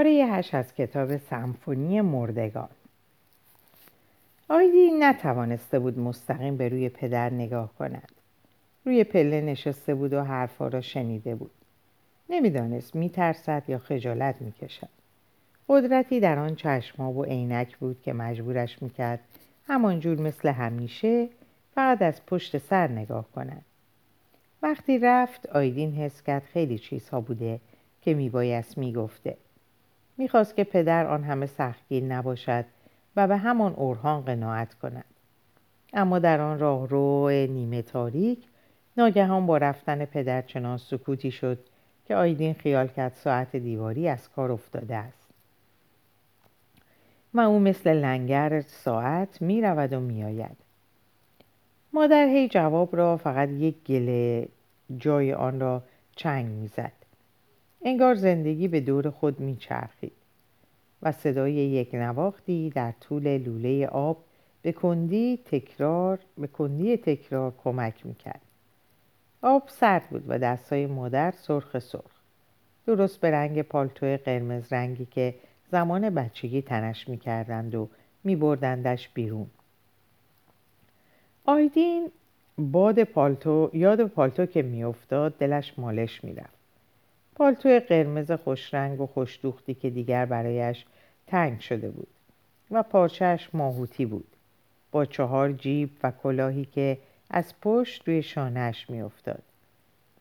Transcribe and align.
پاره 0.00 0.26
هش 0.30 0.54
از 0.54 0.74
کتاب 0.74 1.16
سمفونی 1.16 2.00
مردگان. 2.00 2.68
آیدی 4.48 4.90
نتوانسته 4.90 5.78
بود 5.78 5.98
مستقیم 5.98 6.56
به 6.56 6.68
روی 6.68 6.88
پدر 6.88 7.32
نگاه 7.32 7.74
کند. 7.78 8.12
روی 8.84 9.04
پله 9.04 9.40
نشسته 9.40 9.94
بود 9.94 10.12
و 10.12 10.22
حرفا 10.24 10.68
را 10.68 10.80
شنیده 10.80 11.34
بود. 11.34 11.50
نمی‌دانست 12.30 12.94
میترسد 12.94 13.62
یا 13.68 13.78
خجالت 13.78 14.42
می‌کشد. 14.42 14.88
قدرتی 15.68 16.20
در 16.20 16.38
آن 16.38 16.54
چشما 16.54 17.12
و 17.12 17.24
عینک 17.24 17.76
بود 17.76 18.02
که 18.02 18.12
مجبورش 18.12 18.82
می‌کرد 18.82 19.20
همانجور 19.66 20.20
مثل 20.20 20.48
همیشه 20.48 21.28
فقط 21.74 22.02
از 22.02 22.26
پشت 22.26 22.58
سر 22.58 22.88
نگاه 22.88 23.24
کند. 23.34 23.64
وقتی 24.62 24.98
رفت 24.98 25.46
آیدین 25.46 25.94
حس 25.94 26.22
کرد 26.22 26.42
خیلی 26.52 26.78
چیزها 26.78 27.20
بوده 27.20 27.60
که 28.02 28.14
میبایست 28.14 28.78
می‌گفته. 28.78 29.36
می‌خواست 30.20 30.56
که 30.56 30.64
پدر 30.64 31.06
آن 31.06 31.24
همه 31.24 31.46
سختگیر 31.46 32.04
نباشد 32.04 32.64
و 33.16 33.28
به 33.28 33.36
همان 33.36 33.72
اورهان 33.74 34.20
قناعت 34.20 34.74
کند 34.74 35.04
اما 35.92 36.18
در 36.18 36.40
آن 36.40 36.58
راهرو 36.58 37.28
نیمه 37.30 37.82
تاریک 37.82 38.38
ناگهان 38.96 39.46
با 39.46 39.56
رفتن 39.56 40.04
پدر 40.04 40.42
چنان 40.42 40.76
سکوتی 40.76 41.30
شد 41.30 41.58
که 42.04 42.16
آیدین 42.16 42.54
خیال 42.54 42.86
کرد 42.86 43.12
ساعت 43.12 43.56
دیواری 43.56 44.08
از 44.08 44.30
کار 44.30 44.52
افتاده 44.52 44.96
است 44.96 45.28
و 47.34 47.40
او 47.40 47.58
مثل 47.58 47.92
لنگر 47.92 48.60
ساعت 48.60 49.42
می 49.42 49.62
رود 49.62 49.92
و 49.92 50.00
می 50.00 50.24
آید. 50.24 50.56
مادر 51.92 52.26
هی 52.26 52.48
جواب 52.48 52.96
را 52.96 53.16
فقط 53.16 53.48
یک 53.48 53.76
گله 53.86 54.48
جای 54.96 55.32
آن 55.32 55.60
را 55.60 55.82
چنگ 56.16 56.46
می‌زد. 56.46 56.99
انگار 57.84 58.14
زندگی 58.14 58.68
به 58.68 58.80
دور 58.80 59.10
خود 59.10 59.40
میچرخید 59.40 60.12
و 61.02 61.12
صدای 61.12 61.52
یک 61.52 61.94
نواختی 61.94 62.70
در 62.70 62.92
طول 63.00 63.38
لوله 63.38 63.86
آب 63.86 64.24
به 64.62 64.72
کندی 64.72 65.38
تکرار 65.44 66.18
به 66.38 66.46
کندی 66.46 66.96
تکرار 66.96 67.52
کمک 67.64 68.06
می‌کرد. 68.06 68.40
آب 69.42 69.62
سرد 69.68 70.02
بود 70.10 70.24
و 70.28 70.38
دستای 70.38 70.86
مادر 70.86 71.30
سرخ 71.30 71.78
سرخ. 71.78 72.20
درست 72.86 73.20
به 73.20 73.30
رنگ 73.30 73.62
پالتو 73.62 74.16
قرمز 74.16 74.72
رنگی 74.72 75.04
که 75.04 75.34
زمان 75.70 76.10
بچگی 76.10 76.62
تنش 76.62 77.08
می‌کردند 77.08 77.74
و 77.74 77.88
میبردندش 78.24 79.08
بیرون. 79.08 79.46
آیدین 81.44 82.10
باد 82.58 83.04
پالتو 83.04 83.70
یاد 83.72 84.06
پالتو 84.06 84.46
که 84.46 84.62
میافتاد 84.62 85.38
دلش 85.38 85.78
مالش 85.78 86.24
می‌رفت. 86.24 86.59
پالتو 87.40 87.80
قرمز 87.88 88.32
خوشرنگ 88.32 89.00
و 89.00 89.06
خوشدوختی 89.06 89.74
که 89.74 89.90
دیگر 89.90 90.26
برایش 90.26 90.84
تنگ 91.26 91.60
شده 91.60 91.90
بود 91.90 92.08
و 92.70 92.82
پارچهش 92.82 93.48
ماهوتی 93.52 94.06
بود. 94.06 94.26
با 94.92 95.04
چهار 95.04 95.52
جیب 95.52 95.90
و 96.02 96.10
کلاهی 96.22 96.64
که 96.64 96.98
از 97.30 97.54
پشت 97.62 98.08
روی 98.08 98.22
شانهش 98.22 98.90
میافتاد. 98.90 99.42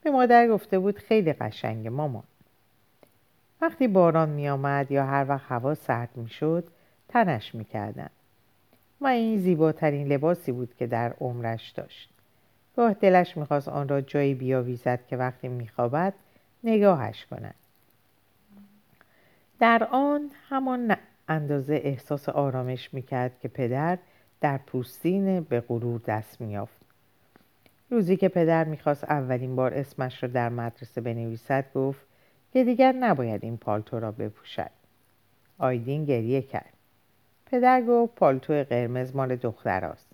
به 0.03 0.11
مادر 0.11 0.47
گفته 0.47 0.79
بود 0.79 0.97
خیلی 0.97 1.33
قشنگ 1.33 1.87
مامان. 1.87 2.23
وقتی 3.61 3.87
باران 3.87 4.29
می 4.29 4.49
آمد 4.49 4.91
یا 4.91 5.05
هر 5.05 5.25
وقت 5.29 5.51
هوا 5.51 5.75
سرد 5.75 6.09
می 6.15 6.29
شد 6.29 6.63
تنش 7.07 7.55
می 7.55 7.65
کردن. 7.65 8.09
و 9.01 9.07
این 9.07 9.37
زیباترین 9.37 10.07
لباسی 10.07 10.51
بود 10.51 10.75
که 10.79 10.87
در 10.87 11.13
عمرش 11.21 11.69
داشت. 11.69 12.09
گاه 12.75 12.93
دلش 12.93 13.37
می‌خواست 13.37 13.67
آن 13.67 13.87
را 13.87 14.01
جایی 14.01 14.33
بیاویزد 14.33 14.99
که 15.07 15.17
وقتی 15.17 15.47
میخوابد 15.47 16.13
نگاهش 16.63 17.25
کند 17.25 17.55
در 19.59 19.83
آن 19.91 20.31
همان 20.49 20.95
اندازه 21.27 21.81
احساس 21.83 22.29
آرامش 22.29 22.93
می‌کرد 22.93 23.39
که 23.39 23.47
پدر 23.47 23.97
در 24.41 24.57
پوستین 24.57 25.41
به 25.41 25.61
غرور 25.61 26.01
دست 26.07 26.41
میافت 26.41 26.81
روزی 27.89 28.17
که 28.17 28.29
پدر 28.29 28.63
می‌خواست 28.63 29.03
اولین 29.03 29.55
بار 29.55 29.73
اسمش 29.73 30.23
را 30.23 30.29
در 30.29 30.49
مدرسه 30.49 31.01
بنویسد 31.01 31.65
گفت 31.75 32.01
که 32.53 32.63
دیگر 32.63 32.91
نباید 32.91 33.43
این 33.43 33.57
پالتو 33.57 33.99
را 33.99 34.11
بپوشد. 34.11 34.71
آیدین 35.57 36.05
گریه 36.05 36.41
کرد. 36.41 36.73
پدر 37.45 37.81
گفت 37.81 38.15
پالتو 38.15 38.63
قرمز 38.63 39.15
مال 39.15 39.35
دختر 39.35 39.85
است. 39.85 40.07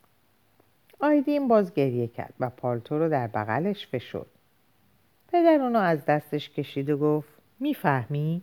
آیدین 1.00 1.48
باز 1.48 1.74
گریه 1.74 2.08
کرد 2.08 2.34
و 2.40 2.50
پالتو 2.50 3.00
رو 3.00 3.10
در 3.10 3.28
بغلش 3.28 3.88
فشرد. 3.88 4.35
پدر 5.36 5.62
اونو 5.62 5.80
از 5.80 6.06
دستش 6.06 6.50
کشید 6.50 6.90
و 6.90 6.98
گفت 6.98 7.30
می‌فهمی؟ 7.60 8.42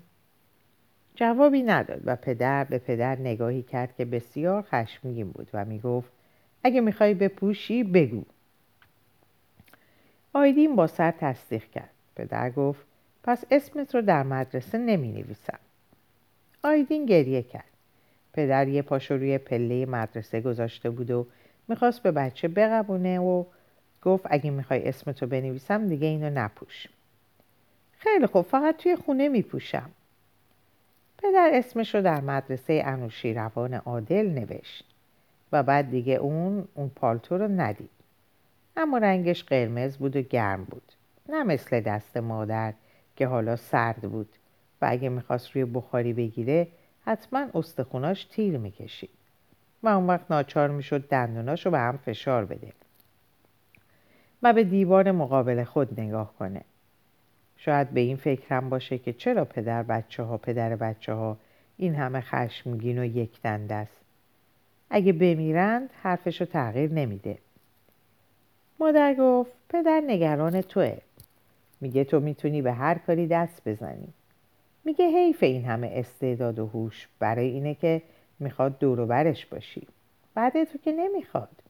جوابی 1.14 1.62
نداد 1.62 2.00
و 2.04 2.16
پدر 2.16 2.64
به 2.64 2.78
پدر 2.78 3.18
نگاهی 3.18 3.62
کرد 3.62 3.96
که 3.96 4.04
بسیار 4.04 4.62
خشمگین 4.62 5.30
بود 5.30 5.48
و 5.54 5.64
می‌گفت 5.64 6.12
اگه 6.64 6.80
می‌خوای 6.80 7.14
بپوشی 7.14 7.84
بگو. 7.84 8.22
آیدین 10.32 10.76
با 10.76 10.86
سر 10.86 11.10
تصدیق 11.10 11.64
کرد. 11.70 11.90
پدر 12.16 12.50
گفت 12.50 12.86
پس 13.22 13.44
اسمت 13.50 13.94
رو 13.94 14.02
در 14.02 14.22
مدرسه 14.22 14.78
نمی 14.78 15.12
نویسم 15.12 15.58
آیدین 16.62 17.06
گریه 17.06 17.42
کرد. 17.42 17.70
پدر 18.32 18.68
یه 18.68 18.82
پاشو 18.82 19.14
روی 19.14 19.38
پله 19.38 19.86
مدرسه 19.86 20.40
گذاشته 20.40 20.90
بود 20.90 21.10
و 21.10 21.26
می‌خواست 21.68 22.02
به 22.02 22.10
بچه 22.12 22.48
بقبونه 22.48 23.18
و 23.18 23.44
گفت 24.02 24.26
اگه 24.30 24.50
می‌خوای 24.50 24.88
اسمتو 24.88 25.26
بنویسم 25.26 25.88
دیگه 25.88 26.06
اینو 26.06 26.30
نپوش. 26.30 26.86
خیلی 27.98 28.26
خوب 28.26 28.44
فقط 28.44 28.76
توی 28.76 28.96
خونه 28.96 29.28
میپوشم. 29.28 29.90
پدر 31.18 31.50
اسمش 31.52 31.94
رو 31.94 32.02
در 32.02 32.20
مدرسه 32.20 32.82
انوشیروان 32.84 33.74
عادل 33.74 34.26
نوشت 34.26 34.84
و 35.52 35.62
بعد 35.62 35.90
دیگه 35.90 36.14
اون 36.14 36.68
اون 36.74 36.88
پالتو 36.88 37.38
رو 37.38 37.48
ندید. 37.48 37.90
اما 38.76 38.98
رنگش 38.98 39.44
قرمز 39.44 39.96
بود 39.96 40.16
و 40.16 40.20
گرم 40.20 40.64
بود. 40.64 40.92
نه 41.28 41.42
مثل 41.42 41.80
دست 41.80 42.16
مادر 42.16 42.74
که 43.16 43.26
حالا 43.26 43.56
سرد 43.56 44.00
بود 44.00 44.28
و 44.82 44.86
اگه 44.90 45.08
می‌خواست 45.08 45.50
روی 45.50 45.64
بخاری 45.64 46.12
بگیره 46.12 46.68
حتما 47.04 47.46
استخوناش 47.54 48.24
تیر 48.24 48.58
می‌کشید. 48.58 49.10
و 49.82 49.88
اون 49.88 50.06
وقت 50.06 50.30
ناچار 50.30 50.70
می‌شد 50.70 51.08
دندوناش 51.08 51.66
رو 51.66 51.72
به 51.72 51.78
هم 51.78 51.96
فشار 51.96 52.44
بده. 52.44 52.72
و 54.42 54.52
به 54.52 54.64
دیوار 54.64 55.12
مقابل 55.12 55.64
خود 55.64 56.00
نگاه 56.00 56.34
کنه. 56.38 56.60
شاید 57.56 57.90
به 57.90 58.00
این 58.00 58.16
فکرم 58.16 58.68
باشه 58.68 58.98
که 58.98 59.12
چرا 59.12 59.44
پدر 59.44 59.82
بچه 59.82 60.22
ها 60.22 60.38
پدر 60.38 60.76
بچه 60.76 61.12
ها 61.12 61.36
این 61.76 61.94
همه 61.94 62.20
خشمگین 62.20 62.98
و 62.98 63.04
یک 63.04 63.42
دنده 63.42 63.74
است. 63.74 64.00
اگه 64.90 65.12
بمیرند 65.12 65.90
حرفشو 66.02 66.44
تغییر 66.44 66.92
نمیده. 66.92 67.38
مادر 68.80 69.14
گفت 69.14 69.52
پدر 69.68 70.02
نگران 70.06 70.60
توه. 70.60 70.98
میگه 71.80 72.04
تو 72.04 72.20
می‌تونی 72.20 72.62
به 72.62 72.72
هر 72.72 72.98
کاری 72.98 73.26
دست 73.26 73.68
بزنی. 73.68 74.08
میگه 74.84 75.06
حیف 75.08 75.42
این 75.42 75.64
همه 75.64 75.90
استعداد 75.94 76.58
و 76.58 76.66
هوش 76.66 77.08
برای 77.18 77.48
اینه 77.48 77.74
که 77.74 78.02
می‌خواد 78.38 78.78
دور 78.78 79.06
برش 79.06 79.46
باشی. 79.46 79.86
بعد 80.34 80.64
تو 80.64 80.78
که 80.78 80.92
نمی‌خواد. 80.92 81.62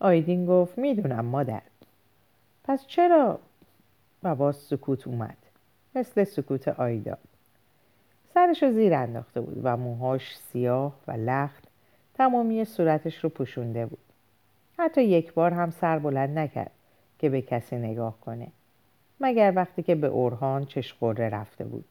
آیدین 0.00 0.46
گفت 0.46 0.78
می‌دونم 0.78 1.24
مادر. 1.24 1.62
پس 2.64 2.86
چرا 2.86 3.38
و 4.22 4.34
باز 4.34 4.56
سکوت 4.56 5.06
اومد؟ 5.06 5.36
مثل 5.94 6.24
سکوت 6.24 6.68
آیدا. 6.68 7.18
سرش 8.34 8.62
رو 8.62 8.72
زیر 8.72 8.94
انداخته 8.94 9.40
بود 9.40 9.60
و 9.62 9.76
موهاش 9.76 10.36
سیاه 10.36 10.92
و 11.08 11.12
لخت 11.12 11.64
تمامی 12.14 12.64
صورتش 12.64 13.24
رو 13.24 13.28
پوشونده 13.28 13.86
بود. 13.86 13.98
حتی 14.78 15.02
یک 15.02 15.32
بار 15.32 15.50
هم 15.52 15.70
سر 15.70 15.98
بلند 15.98 16.38
نکرد 16.38 16.70
که 17.18 17.28
به 17.28 17.42
کسی 17.42 17.76
نگاه 17.76 18.20
کنه. 18.20 18.46
مگر 19.20 19.52
وقتی 19.56 19.82
که 19.82 19.94
به 19.94 20.06
اورهان 20.06 20.64
چشقره 20.64 21.28
رفته 21.28 21.64
بود. 21.64 21.84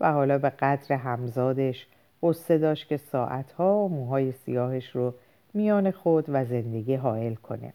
و 0.00 0.12
حالا 0.12 0.38
به 0.38 0.50
قدر 0.50 0.96
همزادش 0.96 1.86
قصه 2.22 2.58
داشت 2.58 2.88
که 2.88 2.96
ساعتها 2.96 3.88
موهای 3.88 4.32
سیاهش 4.32 4.90
رو 4.90 5.14
میان 5.54 5.90
خود 5.90 6.24
و 6.28 6.44
زندگی 6.44 6.94
حائل 6.94 7.34
کنه. 7.34 7.72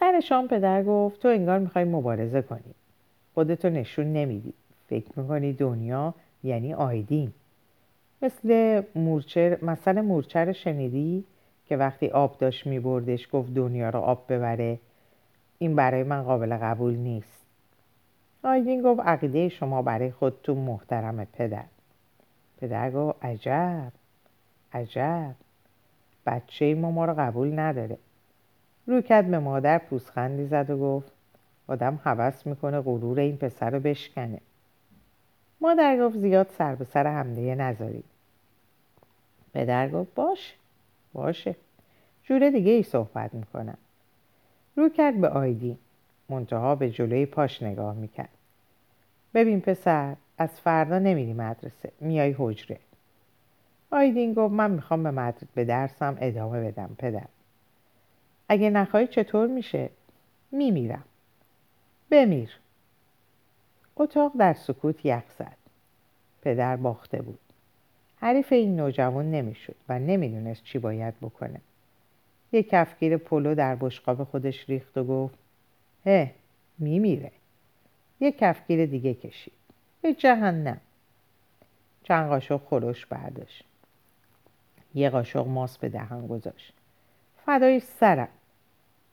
سر 0.00 0.20
شام 0.20 0.48
پدر 0.48 0.82
گفت 0.82 1.22
تو 1.22 1.28
انگار 1.28 1.58
می‌خوای 1.58 1.84
مبارزه 1.84 2.42
کنی. 2.42 2.74
خودتو 3.34 3.70
نشون 3.70 4.12
نمیدی. 4.12 4.52
فکر 4.88 5.20
می‌کنی 5.20 5.52
دنیا 5.52 6.14
یعنی 6.42 6.74
آیدین. 6.74 7.32
مثل 8.22 8.82
مورچر 8.94 9.58
مثل 9.62 10.00
مورچر 10.00 10.52
شنیدی؟ 10.52 11.24
که 11.66 11.76
وقتی 11.76 12.08
آب 12.08 12.38
داشت 12.38 12.66
میبردش 12.66 13.28
گفت 13.32 13.54
دنیا 13.54 13.90
رو 13.90 14.00
آب 14.00 14.32
ببره. 14.32 14.78
این 15.58 15.76
برای 15.76 16.02
من 16.02 16.22
قابل 16.22 16.56
قبول 16.56 16.94
نیست. 16.94 17.44
آیدین 18.42 18.82
گفت 18.82 19.00
عقیده 19.00 19.48
شما 19.48 19.82
برای 19.82 20.10
خودتون 20.10 20.58
محترم 20.58 21.24
پدر. 21.24 21.64
پدر 22.60 22.90
گفت 22.90 23.24
عجب. 23.24 23.92
عجب. 24.72 25.34
بچه 26.26 26.74
ما 26.74 26.90
ما 26.90 27.04
رو 27.04 27.14
قبول 27.14 27.58
نداره. 27.58 27.98
رو 28.86 29.00
کرد 29.00 29.30
به 29.30 29.38
مادر 29.38 29.78
پوسخندی 29.78 30.46
زد 30.46 30.70
و 30.70 30.78
گفت 30.78 31.12
آدم 31.66 32.00
حوض 32.04 32.46
می‌کنه 32.46 32.80
غرور 32.80 33.20
این 33.20 33.36
پسر 33.36 33.70
رو 33.70 33.80
بشکنه. 33.80 34.40
مادر 35.60 35.98
گفت 36.00 36.18
زیاد 36.18 36.50
سر 36.58 36.74
به 36.74 36.84
سر 36.84 37.06
همدیگه 37.06 37.54
نذارید 37.54 38.04
پدر 39.54 39.88
گفت 39.88 40.14
باش 40.14 40.54
باشه. 41.12 41.56
جوره 42.24 42.50
دیگه 42.50 42.72
ای 42.72 42.82
صحبت 42.82 43.34
می‌کنم. 43.34 43.78
رو 44.76 44.88
کرد 44.88 45.20
به 45.20 45.28
آیدی 45.28 45.78
منتها 46.28 46.74
به 46.74 46.90
جلوی 46.90 47.26
پاش 47.26 47.62
نگاه 47.62 47.94
می‌کرد. 47.94 48.28
ببین 49.34 49.60
پسر 49.60 50.16
از 50.38 50.60
فردا 50.60 50.98
نمیری 50.98 51.32
مدرسه 51.32 51.92
میای 52.00 52.34
حجره. 52.38 52.78
آیدین 53.94 54.34
گفت 54.34 54.54
من 54.54 54.70
می‌خوام 54.70 55.02
به, 55.02 55.10
مدرسه 55.10 55.46
به 55.54 55.64
درسم 55.64 56.16
ادامه 56.20 56.70
بدم 56.70 56.96
پدر. 56.98 57.26
اگه 58.48 58.70
نخواهی 58.70 59.06
چطور 59.06 59.46
میشه؟ 59.46 59.90
میمیرم. 60.52 61.04
بمیر. 62.10 62.50
اتاق 63.96 64.32
در 64.38 64.52
سکوت 64.52 65.06
یخ 65.06 65.22
زد. 65.38 65.56
پدر 66.42 66.76
باخته 66.76 67.22
بود. 67.22 67.38
حریف 68.20 68.52
این 68.52 68.76
نوجوان 68.76 69.30
نمی‌شد 69.30 69.74
و 69.88 69.98
نمی‌دونست 69.98 70.64
چی 70.64 70.78
باید 70.78 71.14
بکنه. 71.20 71.60
یک 72.52 72.68
کفگیر 72.68 73.16
پلو 73.16 73.54
در 73.54 73.74
بشقاب 73.74 74.24
خودش 74.24 74.68
ریخت 74.68 74.98
و 74.98 75.04
گفت 75.04 75.34
هه 76.06 76.34
میمیره. 76.78 77.32
یک 78.20 78.38
کفگیر 78.38 78.86
دیگه 78.86 79.14
کشید. 79.14 79.52
به 80.02 80.14
جهنم. 80.14 80.80
چند 82.02 82.28
قاشق 82.28 82.60
خورش 82.60 83.06
برداشت. 83.06 83.64
یه 84.94 85.10
قاشق 85.10 85.46
ماست 85.46 85.80
به 85.80 85.88
دهان 85.88 86.26
گذاشت. 86.26 86.72
فدای 87.46 87.80
سرم. 87.80 88.28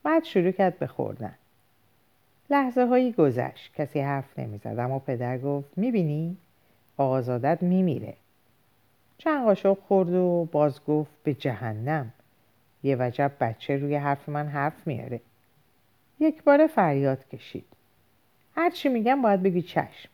بعد 0.04 0.24
شروع 0.24 0.52
کرد 0.52 0.80
به 0.80 0.88
خوردن. 0.88 1.36
لحظه 2.50 2.86
هایی 2.86 3.12
گذشت. 3.12 3.74
کسی 3.74 4.00
حرف 4.00 4.40
نمی‌زد. 4.40 4.80
اما 4.80 5.00
پدر 5.00 5.38
گفت 5.38 5.78
می‌بینی؟ 5.78 6.38
آقازادت 6.98 7.64
میمیره. 7.64 8.14
چند 9.18 9.46
قاشق 9.46 9.78
خورد 9.88 10.14
و 10.14 10.50
باز 10.52 10.86
گفت 10.86 11.12
به 11.24 11.34
جهنم. 11.34 12.14
یه 12.84 12.96
وجب 13.00 13.32
بچه 13.40 13.78
روی 13.78 13.96
حرف 13.96 14.30
من 14.30 14.48
حرف 14.48 14.88
میاره. 14.88 15.22
یک 16.20 16.44
بار 16.44 16.68
فریاد 16.68 17.30
کشید. 17.30 17.66
هرچی 18.56 18.90
میگم 18.90 19.22
باید 19.22 19.44
بگی 19.44 19.62
چشم. 19.62 20.10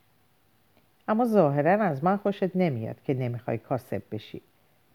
اما 1.07 1.25
ظاهرا 1.25 1.83
از 1.83 2.03
من 2.03 2.17
خوشت 2.17 2.55
نمیاد 2.55 3.03
که 3.03 3.13
نمی‌خوای 3.13 3.57
کاسب 3.57 4.03
بشی. 4.11 4.41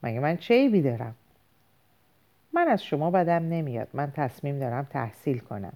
مگه 0.03 0.21
من 0.21 0.37
چه 0.37 0.55
ایبی 0.55 0.83
دارم؟ 0.83 1.15
من 2.53 2.69
از 2.69 2.85
شما 2.85 3.11
بدم 3.11 3.49
نمیاد. 3.49 3.89
من 3.93 4.11
تصمیم 4.11 4.59
دارم 4.59 4.85
تحصیل 4.91 5.39
کنم. 5.39 5.73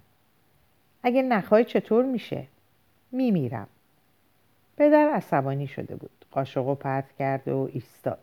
اگه 1.03 1.21
نخواهی 1.21 1.63
چطور 1.63 2.05
میشه؟ 2.05 2.47
میمیرم. 3.11 3.67
پدر 4.77 5.09
عصبانی 5.09 5.67
شده 5.67 5.95
بود. 5.95 6.25
قاشقو 6.31 6.75
پرت 6.75 7.11
کرد 7.19 7.47
و 7.47 7.69
ایستاد. 7.73 8.19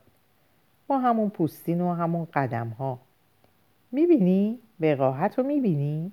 با 0.87 0.99
همون 0.99 1.31
پوستین 1.31 1.81
و 1.81 1.95
همون 1.95 2.29
قدم 2.35 2.69
ها 2.69 2.99
می‌بینی؟ 3.93 4.59
وقاحت 4.81 5.39
رو 5.39 5.45
می‌بینی؟ 5.45 6.13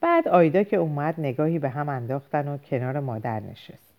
بعد 0.00 0.28
آیدا 0.28 0.62
که 0.62 0.76
اومد 0.76 1.14
نگاهی 1.18 1.58
به 1.58 1.68
هم 1.68 1.88
انداختن 1.88 2.48
و 2.48 2.58
کنار 2.58 3.00
مادر 3.00 3.40
نشست. 3.40 3.94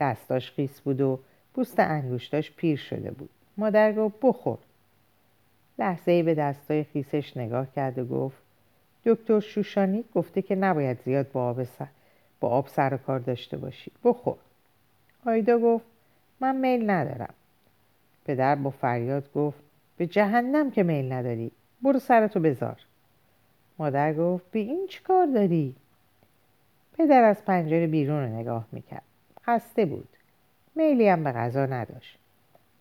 دستاش 0.00 0.50
خیس 0.50 0.80
بود 0.80 1.00
و 1.00 1.20
پوست 1.54 1.80
انگوشتاش 1.80 2.52
پیر 2.52 2.76
شده 2.76 3.10
بود. 3.10 3.30
مادر 3.56 3.92
گفت 3.92 4.14
بخور. 4.22 4.58
لحظه 5.78 6.12
ای 6.12 6.22
به 6.22 6.34
دستای 6.34 6.84
خیسش 6.84 7.36
نگاه 7.36 7.66
کرد 7.76 7.98
و 7.98 8.04
گفت 8.04 8.36
دکتر 9.04 9.40
شوشانی 9.40 10.04
گفته 10.14 10.42
که 10.42 10.54
نباید 10.54 11.00
زیاد 11.04 11.32
با 11.32 11.48
آب 11.48 11.64
سر, 11.64 11.86
با 12.40 12.48
آب 12.48 12.68
سر 12.68 12.94
و 12.94 12.96
کار 12.96 13.18
داشته 13.18 13.56
باشی. 13.56 13.92
بخور. 14.04 14.36
آیدا 15.26 15.58
گفت 15.58 15.84
من 16.40 16.56
میل 16.56 16.90
ندارم. 16.90 17.34
پدر 18.24 18.54
با 18.54 18.70
فریاد 18.70 19.32
گفت 19.32 19.58
به 19.96 20.06
جهنم 20.06 20.70
که 20.70 20.82
میل 20.82 21.12
نداری. 21.12 21.50
برو 21.82 21.98
سرتو 21.98 22.40
بذار. 22.40 22.80
مادر 23.78 24.14
گفت 24.14 24.50
به 24.50 24.58
این 24.58 24.86
چی 24.86 25.02
کار 25.02 25.26
داری؟ 25.26 25.74
پدر 26.98 27.24
از 27.24 27.44
پنجره 27.44 27.86
بیرون 27.86 28.22
رو 28.22 28.28
نگاه 28.28 28.66
می‌کرد. 28.72 29.02
خسته 29.46 29.84
بود. 29.86 30.08
میلی 30.74 31.08
هم 31.08 31.24
به 31.24 31.32
غذا 31.32 31.66
نداشت. 31.66 32.18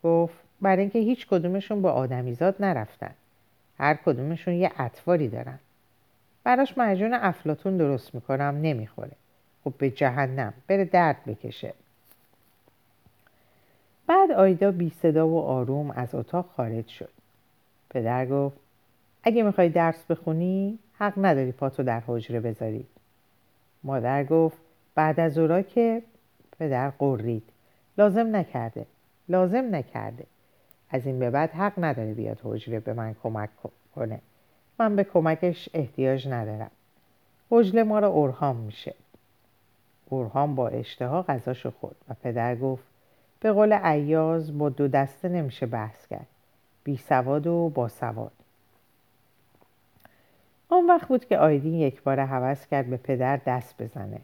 گفت 0.04 0.36
برای 0.62 0.82
اینکه 0.82 1.00
هیچ 1.00 1.28
کدومشون 1.28 1.82
با 1.82 1.92
آدمیزاد 1.92 2.56
نرفتن. 2.60 3.14
هر 3.80 3.94
کدومشون 3.94 4.54
یه 4.54 4.72
اطواری 4.78 5.28
دارن. 5.28 5.60
براش 6.44 6.78
مجون 6.78 7.14
افلاتون 7.14 7.78
درست 7.78 8.16
می‌کنم 8.16 8.60
نمی‌خوره. 8.62 9.12
خب 9.64 9.74
به 9.78 9.90
جهنم 9.90 10.54
بره 10.68 10.86
درد 10.86 11.26
بکشه. 11.26 11.74
بعد 14.08 14.32
آیدا 14.32 14.72
بی 14.72 14.90
صدا 14.90 15.28
و 15.28 15.40
آروم 15.40 15.92
از 15.92 16.16
اتاق 16.16 16.50
خارج 16.58 16.88
شد. 16.88 17.10
پدر 17.90 18.26
گفت 18.26 18.58
اگه 19.24 19.44
می‌خوای 19.44 19.70
درس 19.70 20.06
بخونی 20.06 20.80
حق 21.00 21.14
نداری 21.18 21.52
پاتو 21.52 21.84
در 21.84 22.04
حجره 22.08 22.40
بذاری. 22.40 22.86
مادر 23.84 24.24
گفت 24.24 24.58
بعد 24.96 25.20
از 25.20 25.38
اورا 25.38 25.62
که 25.62 26.02
پدر 26.60 26.90
قرید. 26.90 27.44
لازم 27.98 28.36
نکرده. 28.36 28.86
لازم 29.30 29.76
نکرده. 29.76 30.26
از 30.90 31.06
این 31.06 31.20
به 31.20 31.30
بعد 31.30 31.52
حق 31.52 31.74
نداره 31.78 32.14
بیاد 32.14 32.40
حجره 32.44 32.80
به 32.80 32.94
من 32.94 33.16
کمک 33.24 33.50
کنه. 33.96 34.20
من 34.80 34.96
به 34.96 35.04
کمکش 35.04 35.70
احتیاج 35.74 36.28
ندارم. 36.28 36.72
حجله 37.50 37.84
ما 37.84 38.00
رو 38.00 38.18
ارهام 38.18 38.56
میشه. 38.56 38.96
ارهام 40.12 40.56
با 40.56 40.68
اشتها 40.68 41.22
غذاشو 41.22 41.72
خورد 41.72 41.96
و 42.10 42.14
پدر 42.14 42.56
گفت 42.56 42.84
به 43.40 43.52
قول 43.52 43.74
عیاز 43.74 44.58
با 44.58 44.70
دو 44.70 44.88
دسته 44.88 45.30
نمیشه 45.30 45.66
بحث 45.66 46.08
کرد. 46.08 46.28
بی 46.84 46.98
سواد 46.98 47.48
و 47.48 47.70
با 47.70 47.88
سواد. 47.88 48.32
آن 50.70 50.88
وقت 50.88 51.08
بود 51.08 51.26
که 51.26 51.38
آیدین 51.38 51.74
یک 51.74 52.04
بار 52.04 52.20
حوض 52.20 52.68
کرد 52.68 52.90
به 52.90 52.98
پدر 52.98 53.38
دست 53.38 53.82
بزنه. 53.82 54.22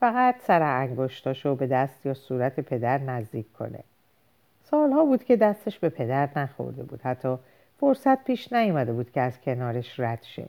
فقط 0.00 0.34
سر 0.40 0.62
انگشتاشو 0.62 1.54
به 1.54 1.66
دست 1.66 2.06
یا 2.06 2.14
صورت 2.14 2.60
پدر 2.60 2.98
نزدیک 2.98 3.52
کنه. 3.52 3.84
سالها 4.62 5.04
بود 5.04 5.24
که 5.24 5.36
دستش 5.36 5.78
به 5.78 5.88
پدر 5.88 6.28
نخورده 6.36 6.82
بود. 6.82 7.00
حتی 7.02 7.36
فرصت 7.80 8.24
پیش 8.24 8.52
نیومده 8.52 8.92
بود 8.92 9.10
که 9.10 9.20
از 9.20 9.40
کنارش 9.40 10.00
رد 10.00 10.22
شه. 10.22 10.48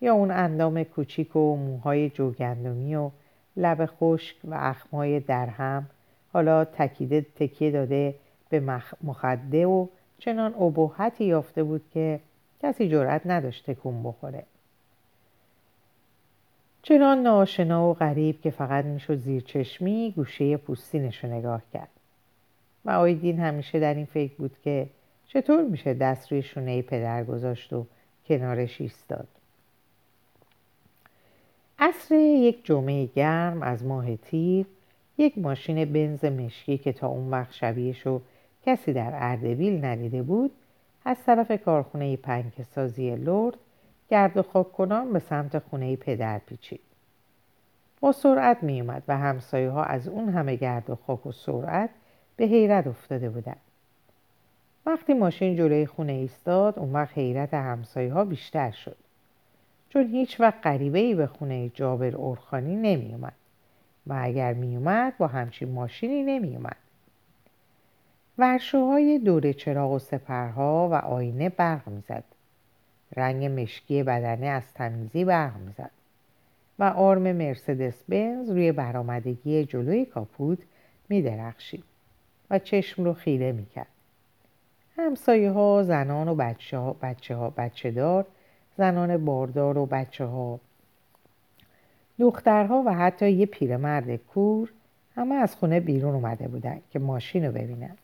یا 0.00 0.14
اون 0.14 0.30
اندام 0.30 0.84
کوچیک 0.84 1.36
و 1.36 1.56
موهای 1.56 2.10
جوگندمی 2.10 2.94
و 2.94 3.10
لب 3.56 3.86
خشک 3.86 4.36
و 4.44 4.54
اخمای 4.54 5.20
درهم 5.20 5.86
حالا 6.32 6.64
تکیده 6.64 7.26
تکیه 7.36 7.70
داده 7.70 8.14
به 8.48 8.60
مخده 9.02 9.66
و 9.66 9.86
چنان 10.18 10.54
ابهتی 10.54 11.24
یافته 11.24 11.62
بود 11.62 11.82
که 11.94 12.20
کسی 12.62 12.88
جرأت 12.88 13.22
نداشت 13.26 13.70
تکون 13.70 14.02
بخوره. 14.02 14.42
چنان 16.88 17.22
ناشنا 17.22 17.90
و 17.90 17.94
غریب 17.94 18.40
که 18.40 18.50
فقط 18.50 18.84
می‌شد 18.84 19.16
زیر 19.16 19.42
چشمی 19.42 20.12
گوشه 20.16 20.56
پوستینش 20.56 21.24
رو 21.24 21.30
نگاه 21.30 21.62
کرد. 21.72 21.88
و 22.84 22.90
آیدین 22.90 23.40
همیشه 23.40 23.80
در 23.80 23.94
این 23.94 24.04
فکر 24.04 24.34
بود 24.34 24.56
که 24.64 24.86
چطور 25.28 25.62
میشه 25.62 25.94
دست 25.94 26.32
روی 26.32 26.42
شونه 26.42 26.82
پدر 26.82 27.24
گذاشت 27.24 27.72
و 27.72 27.86
کنارش 28.28 28.80
ایستاد. 28.80 29.28
عصر 31.78 32.14
یک 32.14 32.64
جمعه 32.64 33.06
گرم 33.06 33.62
از 33.62 33.84
ماه 33.84 34.16
تیر 34.16 34.66
یک 35.18 35.38
ماشین 35.38 35.92
بنز 35.92 36.24
مشکی 36.24 36.78
که 36.78 36.92
تا 36.92 37.08
اون 37.08 37.30
وقت 37.30 37.52
شبیهشو 37.52 38.20
کسی 38.66 38.92
در 38.92 39.10
اردبیل 39.14 39.84
ندیده 39.84 40.22
بود 40.22 40.50
از 41.04 41.16
طرف 41.26 41.52
کارخونه 41.64 42.16
پنکسازی 42.16 43.16
لرد 43.16 43.56
گرد 44.10 44.36
و 44.36 44.42
خاک 44.42 44.72
کنان 44.72 45.12
به 45.12 45.18
سمت 45.18 45.58
خونه 45.58 45.96
پدر 45.96 46.38
پیچید. 46.38 46.80
با 48.00 48.12
سرعت 48.12 48.62
می 48.62 48.80
اومد 48.80 49.02
و 49.08 49.16
همسایه 49.18 49.70
ها 49.70 49.84
از 49.84 50.08
اون 50.08 50.28
همه 50.28 50.56
گرد 50.56 50.90
و 50.90 50.94
خاک 51.06 51.26
و 51.26 51.32
سرعت 51.32 51.90
به 52.36 52.44
حیرت 52.44 52.86
افتاده 52.86 53.30
بودند. 53.30 53.60
وقتی 54.86 55.14
ماشین 55.14 55.56
جلوی 55.56 55.86
خونه 55.86 56.12
ایستاد 56.12 56.78
اون 56.78 56.92
وقت 56.92 57.18
حیرت 57.18 57.54
همسایه 57.54 58.12
ها 58.12 58.24
بیشتر 58.24 58.70
شد. 58.70 58.96
چون 59.88 60.06
هیچ 60.06 60.40
وقت 60.40 60.58
غریبه 60.62 60.98
ای 60.98 61.14
به 61.14 61.26
خونه 61.26 61.68
جابر 61.68 62.16
اورخانی 62.16 62.76
نمی 62.76 63.14
اومد 63.14 63.32
و 64.06 64.18
اگر 64.22 64.52
می 64.52 64.76
اومد 64.76 65.18
با 65.18 65.26
همچین 65.26 65.72
ماشینی 65.72 66.22
نمی 66.22 66.56
اومد 66.56 66.76
ورشوهای 68.38 69.18
دور 69.18 69.52
چراغ 69.52 69.92
و 69.92 69.98
سپرها 69.98 70.88
و 70.92 70.94
آینه 70.94 71.48
برق 71.48 71.88
می‌زد. 71.88 72.24
رنگ 73.16 73.60
مشکی 73.60 74.02
بدنه 74.02 74.46
از 74.46 74.74
تمیزی 74.74 75.24
برق 75.24 75.56
می‌زد 75.56 75.90
و 76.78 76.84
آرم 76.84 77.32
مرسدس 77.32 78.02
بنز 78.08 78.50
روی 78.50 78.72
برآمدگی 78.72 79.64
جلوی 79.64 80.04
کاپوت 80.04 80.58
می 81.08 81.22
درخشید 81.22 81.84
و 82.50 82.58
چشم 82.58 83.04
رو 83.04 83.12
خیره 83.12 83.52
می 83.52 83.66
کرد. 83.66 83.86
همسایه 84.96 85.50
ها 85.50 85.82
زنان 85.82 86.28
و 86.28 86.34
بچه 86.34 86.78
ها 86.78 86.96
بچه, 87.02 87.34
ها 87.34 87.50
بچه 87.50 87.90
دار 87.90 88.26
زنان 88.78 89.24
باردار 89.24 89.78
و 89.78 89.86
بچه 89.86 90.24
ها 90.24 90.60
دخترها 92.18 92.82
و 92.86 92.94
حتی 92.94 93.30
یه 93.30 93.46
پیرمرد 93.46 94.16
کور 94.16 94.72
همه 95.16 95.34
از 95.34 95.54
خونه 95.54 95.80
بیرون 95.80 96.14
اومده 96.14 96.48
بودن 96.48 96.80
که 96.90 96.98
ماشین 96.98 97.44
رو 97.44 97.52
ببینن 97.52 97.96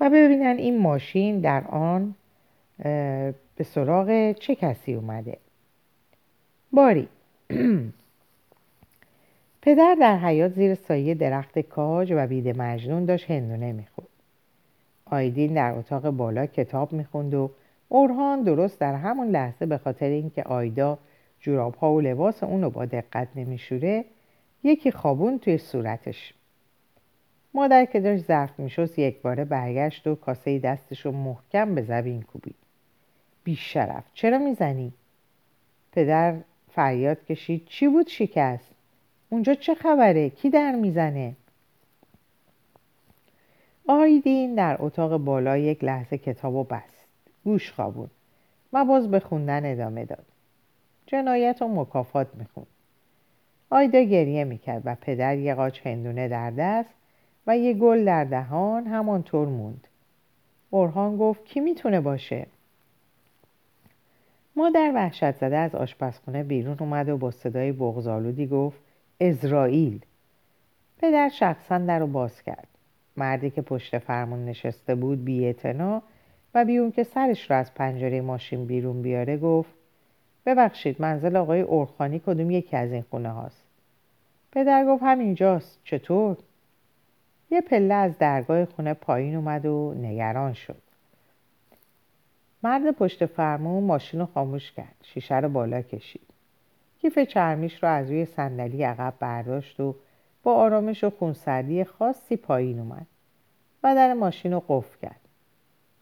و 0.00 0.10
ببینن 0.10 0.56
این 0.58 0.78
ماشین 0.78 1.40
در 1.40 1.64
آن 1.64 2.14
به 2.78 3.64
سراغ 3.64 4.32
چه 4.32 4.54
کسی 4.54 4.94
اومده؟ 4.94 5.38
باری. 6.72 7.08
پدر 9.62 9.96
در 10.00 10.18
حیات 10.18 10.52
زیر 10.52 10.74
سایه 10.74 11.14
درخت 11.14 11.58
کاج 11.58 12.12
و 12.16 12.26
بید 12.26 12.48
مجنون 12.48 13.04
داشت 13.04 13.30
هندونه 13.30 13.72
می‌خورد. 13.72 14.08
آیدین 15.04 15.54
در 15.54 15.72
اتاق 15.72 16.10
بالا 16.10 16.46
کتاب 16.46 16.92
می‌خوند 16.92 17.34
و 17.34 17.50
اورهان 17.88 18.42
درست 18.42 18.80
در 18.80 18.94
همون 18.94 19.28
لحظه 19.28 19.66
به 19.66 19.78
خاطر 19.78 20.06
اینکه 20.06 20.42
آیدا 20.42 20.98
جوراب 21.40 21.74
ها 21.74 21.92
و 21.92 22.00
لباس 22.00 22.42
اونو 22.42 22.70
با 22.70 22.84
دقت 22.84 23.28
نمیشوره 23.36 24.04
یکی 24.62 24.90
خوابون 24.90 25.38
توی 25.38 25.58
صورتش. 25.58 26.34
مادر 27.54 27.84
که 27.84 28.00
داشت 28.00 28.24
ظرف 28.24 28.58
میشست 28.60 28.98
یک 28.98 29.22
باره 29.22 29.44
برگشت 29.44 30.06
و 30.06 30.14
کاسه 30.14 30.58
دستش 30.58 31.06
رو 31.06 31.12
محکم 31.12 31.74
به 31.74 31.82
زبین 31.82 32.22
کوبید. 32.22 32.63
بیشرف 33.44 34.04
چرا 34.14 34.38
می‌زنی؟ 34.38 34.92
پدر 35.92 36.36
فریاد 36.72 37.24
کشید 37.24 37.66
چی 37.66 37.88
بود 37.88 38.08
شکست؟ 38.08 38.74
اونجا 39.30 39.54
چه 39.54 39.74
خبره؟ 39.74 40.30
کی 40.30 40.50
در 40.50 40.72
می‌زنه؟ 40.72 41.36
آیدین 43.88 44.54
در 44.54 44.76
اتاق 44.78 45.16
بالا 45.16 45.56
یک 45.56 45.84
لحظه 45.84 46.18
کتاب 46.18 46.54
و 46.54 46.64
بست 46.64 47.06
گوش 47.44 47.72
خوابون 47.72 48.10
و 48.72 48.84
باز 48.84 49.10
به 49.10 49.20
خوندن 49.20 49.72
ادامه 49.72 50.04
داد 50.04 50.26
جنایت 51.06 51.62
و 51.62 51.68
مکافات 51.68 52.34
می‌خوند 52.34 52.66
آیدا 53.70 54.00
گریه 54.00 54.44
می‌کرد 54.44 54.82
و 54.84 54.94
پدر 55.00 55.36
یه 55.38 55.54
قاچ 55.54 55.86
هندونه 55.86 56.28
در 56.28 56.50
دست 56.50 56.94
و 57.46 57.58
یه 57.58 57.74
گل 57.74 58.04
در 58.04 58.24
دهان 58.24 58.86
همانطور 58.86 59.48
موند 59.48 59.86
اورهان 60.70 61.16
گفت 61.16 61.44
کی 61.44 61.60
می‌تونه 61.60 62.00
باشه 62.00 62.46
مادر 64.56 64.92
وحشت 64.94 65.30
زده 65.30 65.56
از 65.56 65.74
آشپزخونه 65.74 66.42
بیرون 66.42 66.76
اومد 66.80 67.08
و 67.08 67.16
با 67.16 67.30
صدای 67.30 67.72
بغزالودی 67.72 68.46
گفت 68.46 68.80
ازرائیل 69.20 70.00
پدر 70.98 71.28
شخصا 71.28 71.78
در 71.78 71.98
رو 71.98 72.06
باز 72.06 72.42
کرد. 72.42 72.68
مردی 73.16 73.50
که 73.50 73.62
پشت 73.62 73.98
فرمون 73.98 74.44
نشسته 74.44 74.94
بود 74.94 75.24
بی 75.24 75.54
و 76.54 76.64
بیون 76.64 76.92
که 76.92 77.02
سرش 77.04 77.50
رو 77.50 77.56
از 77.56 77.74
پنجره 77.74 78.20
ماشین 78.20 78.66
بیرون 78.66 79.02
بیاره 79.02 79.36
گفت 79.36 79.74
ببخشید 80.46 81.02
منزل 81.02 81.36
آقای 81.36 81.60
اورخانی 81.60 82.18
کدوم 82.18 82.50
یکی 82.50 82.76
از 82.76 82.92
این 82.92 83.04
خونه 83.10 83.28
هاست؟ 83.28 83.64
پدر 84.52 84.84
گفت 84.86 85.02
همینجاست 85.02 85.80
چطور؟ 85.84 86.36
یه 87.50 87.60
پله 87.60 87.94
از 87.94 88.18
درگاه 88.18 88.64
خونه 88.64 88.94
پایین 88.94 89.36
اومد 89.36 89.66
و 89.66 89.94
نگران 89.94 90.52
شد. 90.52 90.83
مرد 92.64 92.90
پشت 92.90 93.26
فرمون 93.26 93.84
ماشین 93.84 94.20
رو 94.20 94.26
خاموش 94.26 94.72
کرد. 94.72 94.94
شیشه 95.02 95.36
رو 95.36 95.48
بالا 95.48 95.82
کشید. 95.82 96.26
کیف 97.00 97.18
چرمیش 97.18 97.82
رو 97.82 97.88
از 97.88 98.10
روی 98.10 98.24
صندلی 98.24 98.82
عقب 98.82 99.14
برداشت 99.20 99.80
و 99.80 99.94
با 100.42 100.54
آرامش 100.54 101.04
و 101.04 101.10
خونسردی 101.10 101.84
خاصی 101.84 102.36
پایین 102.36 102.78
اومد 102.78 103.06
و 103.82 103.94
در 103.94 104.12
ماشین 104.12 104.52
رو 104.52 104.64
قفل 104.68 104.98
کرد. 105.02 105.20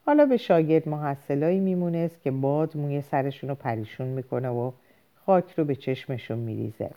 حالا 0.07 0.27
به 0.27 0.37
شاگرد 0.37 0.89
محصلایی 0.89 1.61
میمونست 1.61 2.23
که 2.23 2.31
باد 2.31 2.77
موی 2.77 3.01
سرشون 3.01 3.51
رو 3.51 3.55
پریشون 3.55 4.07
می‌کنه 4.07 4.49
و 4.49 4.73
خاک 5.27 5.55
رو 5.57 5.65
به 5.65 5.77
چشمشون 5.77 6.39
میریزه. 6.39 6.91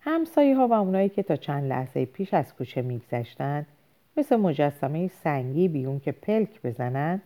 همسایه 0.00 0.56
ها 0.56 0.68
و 0.68 0.72
اونایی 0.72 1.08
که 1.08 1.22
تا 1.22 1.36
چند 1.36 1.64
لحظه 1.64 2.04
پیش 2.04 2.34
از 2.34 2.54
کوچه 2.54 2.82
میگذشتن 2.82 3.66
مثل 4.16 4.36
مجسمه 4.36 5.08
سنگی 5.08 5.68
بیون 5.68 6.00
که 6.00 6.12
پلک 6.12 6.62
بزنن 6.62 7.20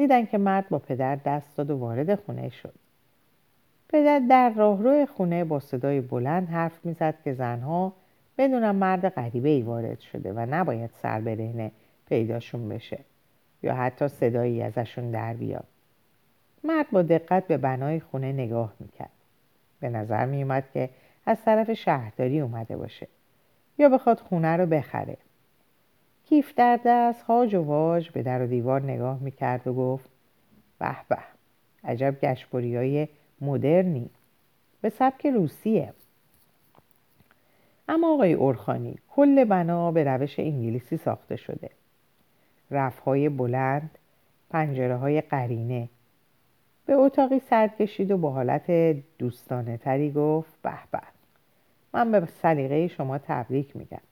دیدن 0.00 0.26
که 0.26 0.38
مرد 0.38 0.68
با 0.68 0.78
پدر 0.78 1.16
دست 1.16 1.56
داد 1.56 1.70
و 1.70 1.76
وارد 1.76 2.14
خونه 2.14 2.48
شد. 2.48 2.74
پدر 3.88 4.18
در 4.18 4.50
راهرو 4.50 5.06
خونه 5.06 5.44
با 5.44 5.60
صدای 5.60 6.00
بلند 6.00 6.48
حرف 6.48 6.84
می‌زد 6.84 7.14
که 7.24 7.32
زنها 7.32 7.92
بدونن 8.38 8.70
مرد 8.70 9.08
غریبه 9.08 9.48
ای 9.48 9.62
وارد 9.62 10.00
شده 10.00 10.32
و 10.32 10.46
نباید 10.50 10.90
سر 11.02 11.20
برهنه 11.20 11.70
پیداشون 12.08 12.68
بشه 12.68 12.98
یا 13.62 13.74
حتی 13.74 14.08
صدایی 14.08 14.62
ازشون 14.62 15.10
در 15.10 15.34
بیاد. 15.34 15.66
مرد 16.64 16.90
با 16.90 17.02
دقت 17.02 17.46
به 17.46 17.56
بنای 17.56 18.00
خونه 18.00 18.32
نگاه 18.32 18.74
می‌کرد. 18.80 19.10
به 19.80 19.88
نظر 19.88 20.26
میومد 20.26 20.64
که 20.74 20.90
از 21.26 21.44
طرف 21.44 21.72
شهرداری 21.72 22.40
اومده 22.40 22.76
باشه 22.76 23.08
یا 23.78 23.88
بخواد 23.88 24.18
خونه 24.18 24.56
رو 24.56 24.66
بخره. 24.66 25.16
کیف 26.30 26.54
در 26.56 26.80
دست 26.84 27.22
هاج 27.22 27.54
و 27.54 27.62
واج 27.62 28.10
به 28.10 28.22
در 28.22 28.42
و 28.42 28.46
دیوار 28.46 28.82
نگاه 28.82 29.18
می‌کرد 29.18 29.66
و 29.66 29.74
گفت 29.74 30.10
به 30.78 30.96
به 31.08 31.18
عجب 31.84 32.16
گشبری 32.20 32.76
های 32.76 33.08
مدرنی 33.40 34.10
به 34.80 34.88
سبک 34.88 35.26
روسیه. 35.26 35.92
اما 37.88 38.14
آقای 38.14 38.32
اورخانی 38.32 38.98
کل 39.08 39.44
بنا 39.44 39.90
به 39.90 40.04
روش 40.04 40.38
انگلیسی 40.38 40.96
ساخته 40.96 41.36
شده. 41.36 41.70
رفهای 42.70 43.28
بلند 43.28 43.98
پنجره 44.50 44.96
های 44.96 45.20
قرینه. 45.20 45.88
به 46.86 46.94
اتاقی 46.94 47.38
سر 47.38 47.68
کشید 47.68 48.10
و 48.10 48.18
با 48.18 48.30
حالت 48.30 48.70
دوستانه 49.18 49.76
تری 49.76 50.10
گفت 50.10 50.62
به 50.62 50.78
به 50.92 51.00
من 51.92 52.12
به 52.12 52.26
سلیقه 52.26 52.88
شما 52.88 53.18
تبریک 53.18 53.76
میگم. 53.76 54.09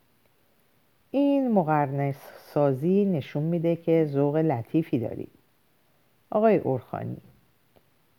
این 1.10 1.50
مقرنس 1.50 2.16
سازی 2.38 3.04
نشون 3.04 3.42
میده 3.42 3.76
که 3.76 4.08
ذوق 4.10 4.36
لطیفی 4.36 4.98
دارید 4.98 5.30
آقای 6.30 6.56
اورخانی 6.56 7.16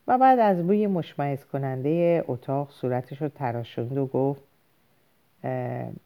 و 0.07 0.17
بعد 0.17 0.39
از 0.39 0.67
بوی 0.67 0.87
مشمعز 0.87 1.45
کننده 1.45 2.23
اتاق 2.27 2.71
صورتش 2.71 3.21
رو 3.21 3.29
تراشوند 3.29 3.97
و 3.97 4.05
گفت 4.05 4.41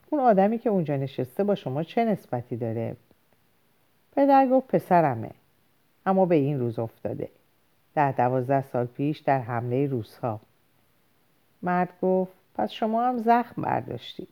اون 0.09 0.19
آدمی 0.19 0.59
که 0.59 0.69
اونجا 0.69 0.97
نشسته 0.97 1.43
با 1.43 1.55
شما 1.55 1.83
چه 1.83 2.05
نسبتی 2.05 2.57
داره؟ 2.57 2.95
پدر 4.15 4.47
گفت 4.47 4.67
پسرمه 4.67 5.31
اما 6.05 6.25
به 6.25 6.35
این 6.35 6.59
روز 6.59 6.79
افتاده. 6.79 7.29
ده 7.95 8.11
دوازده 8.11 8.61
سال 8.61 8.85
پیش 8.85 9.19
در 9.19 9.41
حمله 9.41 9.87
روسها. 9.87 10.39
مرد 11.61 11.89
گفت 12.01 12.31
پس 12.55 12.71
شما 12.71 13.07
هم 13.07 13.17
زخم 13.17 13.61
برداشتید. 13.61 14.27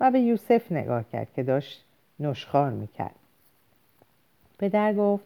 و 0.00 0.10
به 0.10 0.20
یوسف 0.20 0.72
نگاه 0.72 1.04
کرد 1.12 1.32
که 1.32 1.42
داشت 1.42 1.84
نشخار 2.20 2.70
می‌کرد. 2.70 3.14
پدر 4.58 4.94
گفت 4.94 5.24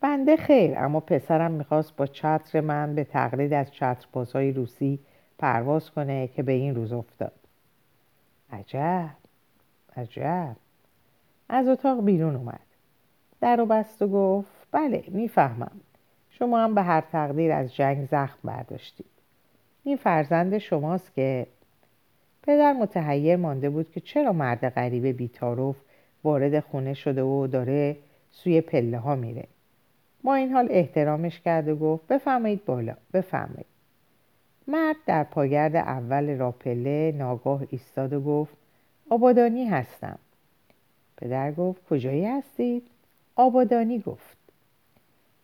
بنده 0.00 0.36
خیر 0.36 0.78
اما 0.78 1.00
پسرم 1.00 1.50
می‌خواست 1.50 1.96
با 1.96 2.06
چتر 2.06 2.60
من 2.60 2.94
به 2.94 3.04
تقلید 3.04 3.52
از 3.52 3.72
چتربازهای 3.72 4.52
روسی 4.52 4.98
پرواز 5.38 5.90
کنه 5.90 6.28
که 6.28 6.42
به 6.42 6.52
این 6.52 6.74
روز 6.74 6.92
افتاد. 6.92 7.32
عجب 8.52 9.10
عجب. 9.96 10.56
از 11.48 11.68
اتاق 11.68 12.04
بیرون 12.04 12.36
اومد. 12.36 12.60
در 13.40 13.60
و 13.60 13.66
بست 13.66 14.02
و 14.02 14.08
گفت 14.08 14.66
بله 14.72 15.04
می‌فهمم. 15.08 15.80
شما 16.30 16.64
هم 16.64 16.74
به 16.74 16.82
هر 16.82 17.00
تقدیر 17.00 17.52
از 17.52 17.74
جنگ 17.74 18.04
زخم 18.04 18.38
برداشتید. 18.44 19.06
این 19.84 19.96
فرزند 19.96 20.58
شماست 20.58 21.14
که 21.14 21.46
پدر 22.42 22.72
متحیر 22.72 23.36
مانده 23.36 23.70
بود 23.70 23.90
که 23.90 24.00
چرا 24.00 24.32
مرد 24.32 24.68
غریب 24.68 25.06
بیتاروف 25.06 25.76
وارد 26.24 26.60
خونه 26.60 26.94
شده 26.94 27.22
و 27.22 27.46
داره 27.46 27.96
سوی 28.32 28.60
پله 28.60 28.98
ها 28.98 29.16
میره. 29.16 29.44
ما 30.24 30.34
این 30.34 30.52
حال 30.52 30.66
احترامش 30.70 31.40
کرد 31.40 31.68
و 31.68 31.76
گفت 31.76 32.06
بفرمایید 32.06 32.64
بالا 32.64 32.96
بفرمایید. 33.12 33.66
مرد 34.68 34.96
در 35.06 35.24
پاگرد 35.24 35.76
اول 35.76 36.38
راپله 36.38 37.14
ناگاه 37.18 37.62
ایستاد 37.70 38.12
و 38.12 38.20
گفت 38.20 38.52
آبادانی 39.10 39.64
هستم. 39.64 40.18
پدر 41.16 41.52
گفت 41.52 41.88
کجایی 41.88 42.26
هستید؟ 42.26 42.82
آبادانی 43.36 43.98
گفت. 43.98 44.36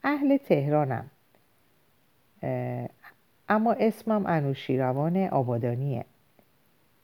اهل 0.05 0.37
تهرانم. 0.37 1.11
اما 3.49 3.73
اسمم 3.73 4.26
انوشیروان 4.26 5.17
آبادانیه. 5.17 6.05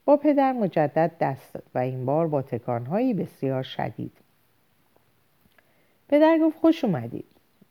با 0.05 0.17
پدر 0.17 0.53
مجدد 0.53 1.13
دست 1.21 1.55
داد 1.55 1.65
و 1.75 1.79
این 1.79 2.07
بار 2.07 2.29
با 2.29 2.43
تکانهایی 2.43 3.15
بسیار 3.15 3.63
شدید. 3.63 4.13
پدر 6.09 6.39
گفت 6.39 6.59
خوش 6.59 6.85
اومدید. 6.85 7.25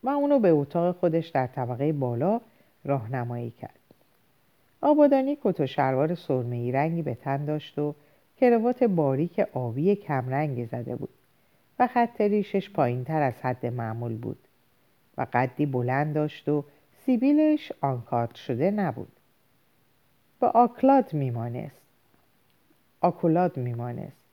و 0.04 0.10
اونو 0.10 0.40
به 0.40 0.50
اتاق 0.50 0.96
خودش 0.96 1.28
در 1.28 1.48
طبقه 1.48 1.94
بالا 1.94 2.42
راهنمایی 2.86 3.52
کرد. 3.52 3.80
آبادانی 4.82 5.38
کت 5.44 5.60
و 5.60 5.68
شلوار 5.68 6.16
سرمهای 6.16 6.72
رنگی 6.72 7.02
به 7.02 7.16
تن 7.16 7.46
داشت 7.46 7.80
و 7.80 7.96
کروات 8.38 8.84
باریک 8.84 9.40
آبی 9.54 9.96
کمرنگی 9.96 10.66
زده 10.66 10.96
بود 10.96 11.10
و 11.80 11.88
خط 11.88 12.22
ریشش 12.22 12.70
پایین 12.70 13.04
تر 13.04 13.22
از 13.22 13.42
حد 13.42 13.66
معمول 13.66 14.18
بود 14.18 14.40
و 15.18 15.28
قدی 15.34 15.66
بلند 15.66 16.16
داشت 16.16 16.50
و 16.50 16.64
سیبیلش 17.06 17.72
آنکارت 17.82 18.36
شده 18.36 18.72
نبود. 18.72 19.12
به 20.40 20.48
آکلاد 20.48 21.14
میمانست. 21.14 21.81
آکولاد 23.02 23.58
میمانست 23.58 24.26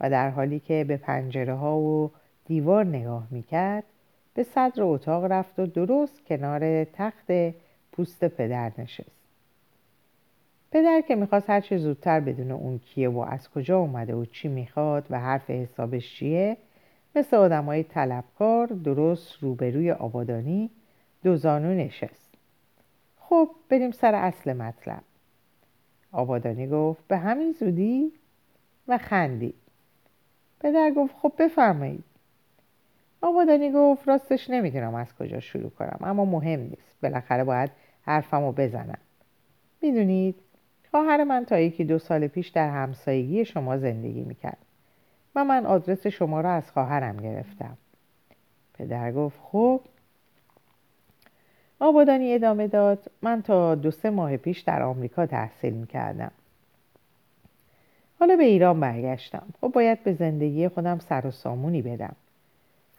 و 0.00 0.10
در 0.10 0.30
حالی 0.30 0.60
که 0.60 0.84
به 0.88 0.96
پنجره 0.96 1.54
ها 1.54 1.78
و 1.78 2.10
دیوار 2.44 2.84
نگاه 2.84 3.26
می‌کرد 3.30 3.84
به 4.34 4.42
صدر 4.42 4.82
اتاق 4.82 5.24
رفت 5.24 5.58
و 5.58 5.66
درست 5.66 6.26
کنار 6.26 6.84
تخت 6.84 7.32
پوست 7.92 8.24
پدر 8.24 8.72
نشست. 8.78 9.22
پدر 10.70 11.00
که 11.08 11.14
می‌خواست 11.14 11.50
هرچه 11.50 11.76
زودتر 11.76 12.20
بدون 12.20 12.50
اون 12.50 12.78
کیه 12.78 13.08
و 13.08 13.18
از 13.18 13.50
کجا 13.50 13.78
اومده 13.78 14.14
و 14.14 14.24
چی 14.24 14.48
می‌خواد 14.48 15.06
و 15.10 15.20
حرف 15.20 15.50
حسابش 15.50 16.14
چیه 16.14 16.56
مثل 17.16 17.36
آدم 17.36 17.64
های 17.64 17.82
طلبکار 17.82 18.66
درست 18.66 19.38
روبروی 19.40 19.90
آبادانی 19.90 20.70
دو 21.22 21.36
زانو 21.36 21.74
نشست. 21.74 22.34
خب 23.16 23.50
بریم 23.68 23.90
سر 23.90 24.14
اصل 24.14 24.52
مطلب. 24.52 25.02
آبادانی 26.12 26.66
گفت 26.66 27.08
به 27.08 27.16
همین 27.16 27.52
زودی 27.52 28.12
و 28.88 28.98
خندید 28.98 29.54
پدر 30.60 30.90
گفت 30.96 31.14
خب 31.22 31.32
بفرمایید. 31.38 32.04
آبادانی 33.20 33.72
گفت 33.72 34.08
راستش 34.08 34.50
نمی‌دونم 34.50 34.94
از 34.94 35.14
کجا 35.14 35.40
شروع 35.40 35.70
کنم 35.70 35.98
اما 36.00 36.24
مهم 36.24 36.60
نیست. 36.60 36.96
بالاخره 37.02 37.44
باید 37.44 37.70
حرفمو 38.02 38.52
بزنم. 38.52 38.98
می‌دونید 39.82 40.34
خواهر 40.90 41.24
من 41.24 41.44
تا 41.44 41.58
یکی 41.58 41.84
دو 41.84 41.98
سال 41.98 42.26
پیش 42.26 42.48
در 42.48 42.70
همسایگی 42.70 43.44
شما 43.44 43.78
زندگی 43.78 44.22
می‌کرد 44.22 44.58
و 45.34 45.44
من 45.44 45.66
آدرس 45.66 46.06
شما 46.06 46.40
را 46.40 46.52
از 46.52 46.70
خواهرم 46.70 47.16
گرفتم. 47.16 47.76
پدر 48.74 49.12
گفت 49.12 49.40
خب 49.42 49.80
آبادانی 51.82 52.34
ادامه 52.34 52.68
داد. 52.68 53.10
من 53.22 53.42
تا 53.42 53.74
دو 53.74 53.90
سه 53.90 54.10
ماه 54.10 54.36
پیش 54.36 54.60
در 54.60 54.82
آمریکا 54.82 55.26
تحصیل 55.26 55.72
می‌کردم. 55.72 56.30
حالا 58.20 58.36
به 58.36 58.44
ایران 58.44 58.80
برگشتم. 58.80 59.46
خب 59.60 59.68
باید 59.68 60.04
به 60.04 60.12
زندگی 60.12 60.68
خودم 60.68 60.98
سر 60.98 61.26
و 61.26 61.30
سامونی 61.30 61.82
بدم. 61.82 62.16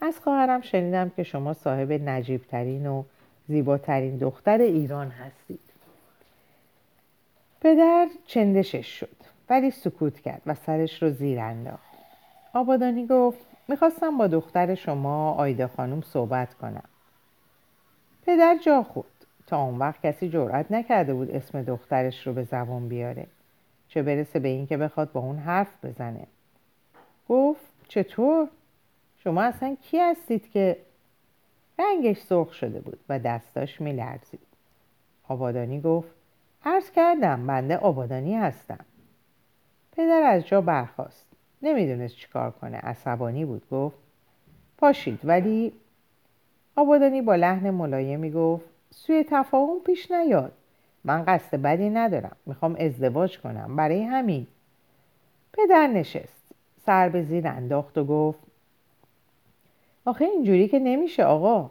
از 0.02 0.20
خواهرم 0.20 0.62
شنیدم 0.62 1.10
که 1.10 1.24
شما 1.24 1.54
صاحب 1.54 1.92
نجیبترین 1.92 2.88
و 2.88 3.04
زیباترین 3.48 4.18
دختر 4.18 4.58
ایران 4.58 5.10
هستید. 5.10 5.60
پدر 7.62 8.08
چندشش 8.26 8.88
شد 8.88 9.16
ولی 9.50 9.72
سکوت 9.72 10.20
کرد 10.20 10.42
و 10.46 10.56
سرش 10.56 11.04
رو 11.04 11.10
زیر 11.10 11.40
انداخت. 11.40 11.94
آبادانی 12.54 13.08
گفت 13.08 13.46
می‌خواستم 13.68 14.18
با 14.18 14.28
دختر 14.28 14.76
شما 14.76 15.32
آیده 15.32 15.68
خانم 15.68 16.02
صحبت 16.02 16.54
کنم. 16.54 16.84
پدر 18.26 18.58
جا 18.66 18.84
خود 18.84 19.06
تا 19.48 19.64
اون 19.64 19.78
وقت 19.78 20.02
کسی 20.02 20.30
جرأت 20.30 20.72
نکرده 20.72 21.14
بود 21.14 21.32
اسم 21.32 21.62
دخترش 21.62 22.28
رو 22.28 22.34
به 22.34 22.44
زبان 22.44 22.88
بیاره. 22.88 23.28
چه 23.88 24.04
برسه 24.04 24.40
به 24.40 24.48
اینکه 24.48 24.78
بخواد 24.78 25.12
با 25.12 25.20
اون 25.20 25.38
حرف 25.38 25.86
بزنه. 25.86 26.28
گفت 27.30 27.66
چطور؟ 27.88 28.48
شما 29.18 29.44
اصلا 29.44 29.78
کی 29.82 30.00
هستید 30.00 30.52
که 30.52 30.78
رنگش 31.80 32.18
سرخ 32.18 32.54
شده 32.54 32.80
بود 32.80 33.00
و 33.10 33.20
دستاش 33.20 33.82
میلرزید؟ 33.82 34.40
آبادانی 35.28 35.82
گفت 35.82 36.10
عرض 36.66 36.92
کردم 36.92 37.48
بنده 37.48 37.78
آبادانی 37.78 38.36
هستم. 38.36 38.86
پدر 39.92 40.24
از 40.24 40.48
جا 40.48 40.62
برخواست 40.62 41.26
نمی‌دونست 41.62 42.16
چیکار 42.16 42.52
کنه. 42.52 42.78
عصبانی 42.78 43.46
بود. 43.46 43.70
گفت 43.72 43.98
پاشید 44.78 45.20
ولی 45.24 45.74
آبادانی 46.76 47.22
با 47.22 47.36
لحن 47.36 47.70
ملایمی 47.70 48.32
گفت 48.32 48.66
سوی 48.92 49.26
تفاهم 49.30 49.80
پیش 49.86 50.12
نیاد. 50.12 50.52
من 51.04 51.24
قصد 51.28 51.62
بدی 51.62 51.90
ندارم. 51.90 52.36
می‌خوام 52.46 52.76
ازدواج 52.80 53.40
کنم. 53.40 53.76
برای 53.76 54.04
همین. 54.04 54.48
پدر 55.54 55.88
نشست. 55.88 56.44
سر 56.86 57.10
به 57.10 57.24
زیر 57.24 57.48
انداخت 57.48 57.98
و 57.98 58.04
گفت 58.04 58.40
آخه 60.06 60.26
اینجوری 60.26 60.68
که 60.68 60.80
نمیشه 60.80 61.24
آقا. 61.24 61.70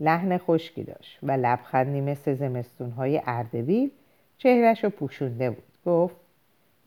لحن 0.00 0.38
خشکی 0.38 0.84
داشت 0.84 1.18
و 1.22 1.32
لبخندی 1.32 2.00
مثل 2.00 2.34
زمستونهای 2.34 3.22
اردبیل 3.26 3.90
چهرش 4.38 4.84
رو 4.84 4.90
پوشونده 4.90 5.50
بود. 5.50 5.64
گفت 5.86 6.16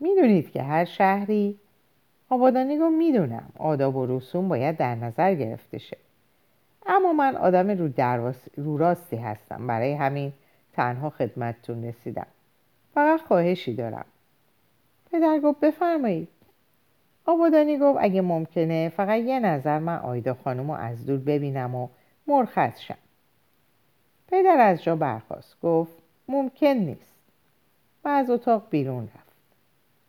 می‌دونید 0.00 0.50
که 0.50 0.62
هر 0.62 0.84
شهری 0.84 1.58
آبادانی 2.28 2.78
گفت 2.78 2.94
می‌دونم. 2.98 3.48
آداب 3.58 3.96
و 3.96 4.06
رسوم 4.06 4.48
باید 4.48 4.76
در 4.76 4.94
نظر 4.94 5.34
گرفته 5.34 5.78
شه. 5.78 5.96
اما 6.86 7.12
من 7.12 7.36
آدم 7.36 7.70
رو, 7.70 7.90
رو 8.56 8.76
راستی 8.78 9.16
هستم. 9.16 9.66
برای 9.66 9.92
همین 9.92 10.32
تنها 10.72 11.10
خدمتتون 11.10 11.84
رسیدم. 11.84 12.26
فقط 12.94 13.20
خواهشی 13.20 13.74
دارم. 13.74 14.04
پدر 15.12 15.38
گفت 15.38 15.60
بفرمایید. 15.60 16.28
آبادانی 17.26 17.78
گفت 17.78 17.98
اگه 18.00 18.20
ممکنه 18.20 18.92
فقط 18.96 19.20
یه 19.20 19.40
نظر 19.40 19.78
من 19.78 19.98
آیدا 19.98 20.34
خانم 20.34 20.70
رو 20.70 20.76
از 20.76 21.06
دور 21.06 21.18
ببینم 21.18 21.74
و 21.74 21.88
مرخص 22.26 22.80
شم. 22.80 22.96
پدر 24.28 24.56
از 24.58 24.82
جا 24.82 24.96
برخواست 24.96 25.60
گفت 25.62 25.92
ممکن 26.28 26.66
نیست. 26.66 27.14
و 28.04 28.08
از 28.08 28.30
اتاق 28.30 28.66
بیرون 28.70 29.04
رفت. 29.04 29.34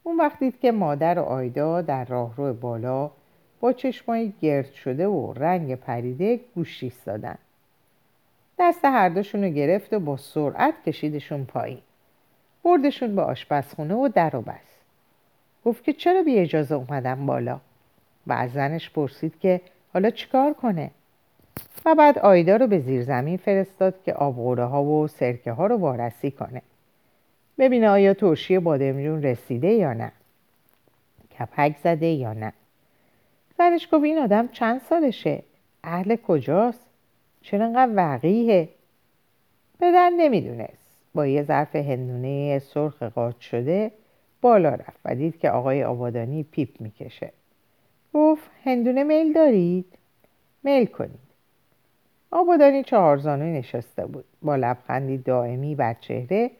اون 0.03 0.17
وقت 0.17 0.59
که 0.61 0.71
مادر 0.71 1.19
آیدا 1.19 1.81
در 1.81 2.05
راهرو 2.05 2.53
بالا 2.53 3.11
با 3.59 3.73
چشمایی 3.73 4.33
گرد 4.41 4.73
شده 4.73 5.07
و 5.07 5.33
رنگ 5.33 5.75
پریده 5.75 6.39
گوش 6.55 6.83
ایستادن. 6.83 7.37
دست 8.59 8.85
هر 8.85 9.09
دوشون 9.09 9.43
رو 9.43 9.49
گرفت 9.49 9.93
و 9.93 9.99
با 9.99 10.17
سرعت 10.17 10.73
کشیدشون 10.85 11.45
پایین. 11.45 11.81
بردشون 12.63 13.15
به 13.15 13.21
آشپزخونه 13.21 13.95
و 13.95 14.07
در 14.07 14.35
و 14.35 14.41
بست 14.41 14.79
گفت 15.65 15.83
که 15.83 15.93
چرا 15.93 16.23
بی 16.23 16.37
اجازه 16.39 16.75
اومدم 16.75 17.25
بالا؟ 17.25 17.59
و 18.27 18.33
از 18.33 18.51
زنش 18.51 18.89
پرسید 18.89 19.39
که 19.39 19.61
حالا 19.93 20.09
چیکار 20.09 20.53
کنه؟ 20.53 20.91
و 21.85 21.95
بعد 21.95 22.19
آیدا 22.19 22.55
رو 22.55 22.67
به 22.67 22.79
زیر 22.79 23.03
زمین 23.03 23.37
فرستاد 23.37 24.03
که 24.03 24.13
آبغوره 24.13 24.65
ها 24.65 24.83
و 24.83 25.07
سرکه 25.07 25.51
ها 25.51 25.67
رو 25.67 25.77
وارسی 25.77 26.31
کنه. 26.31 26.61
ببینه 27.57 27.89
آیا 27.89 28.13
ترشی 28.13 28.59
بادمجون 28.59 29.23
رسیده 29.23 29.67
یا 29.67 29.93
نه. 29.93 30.11
کپک 31.39 31.75
زده 31.83 32.05
یا 32.05 32.33
نه. 32.33 32.53
زنش 33.57 33.87
گفت 33.91 34.03
این 34.03 34.17
آدم 34.17 34.47
چند 34.47 34.81
سالشه؟ 34.81 35.43
اهل 35.83 36.15
کجاست؟ 36.15 36.85
چرا 37.41 37.65
انقدر 37.65 37.91
وقیه 37.95 38.69
پدر 39.79 40.09
نمی‌دونست. 40.17 40.85
با 41.13 41.27
یه 41.27 41.43
ظرف 41.43 41.75
هندونه 41.75 42.59
سرخ 42.59 43.03
قاچ 43.03 43.39
شده 43.39 43.91
بالا 44.41 44.69
رفت 44.69 44.99
و 45.05 45.15
دید 45.15 45.39
که 45.39 45.49
آقای 45.49 45.83
آبادانی 45.83 46.43
پیپ 46.43 46.81
می‌کشه. 46.81 47.31
گفت 48.13 48.49
هندونه 48.63 49.03
میل 49.03 49.33
دارید؟ 49.33 49.85
میل 50.63 50.85
کنید. 50.85 51.25
آبادانی 52.31 52.83
چهارزانو 52.83 53.45
نشسته 53.45 54.05
بود. 54.05 54.25
با 54.41 54.55
لبخندی 54.55 55.17
دائمی 55.17 55.75
بر 55.75 55.93
چهره 55.93 56.51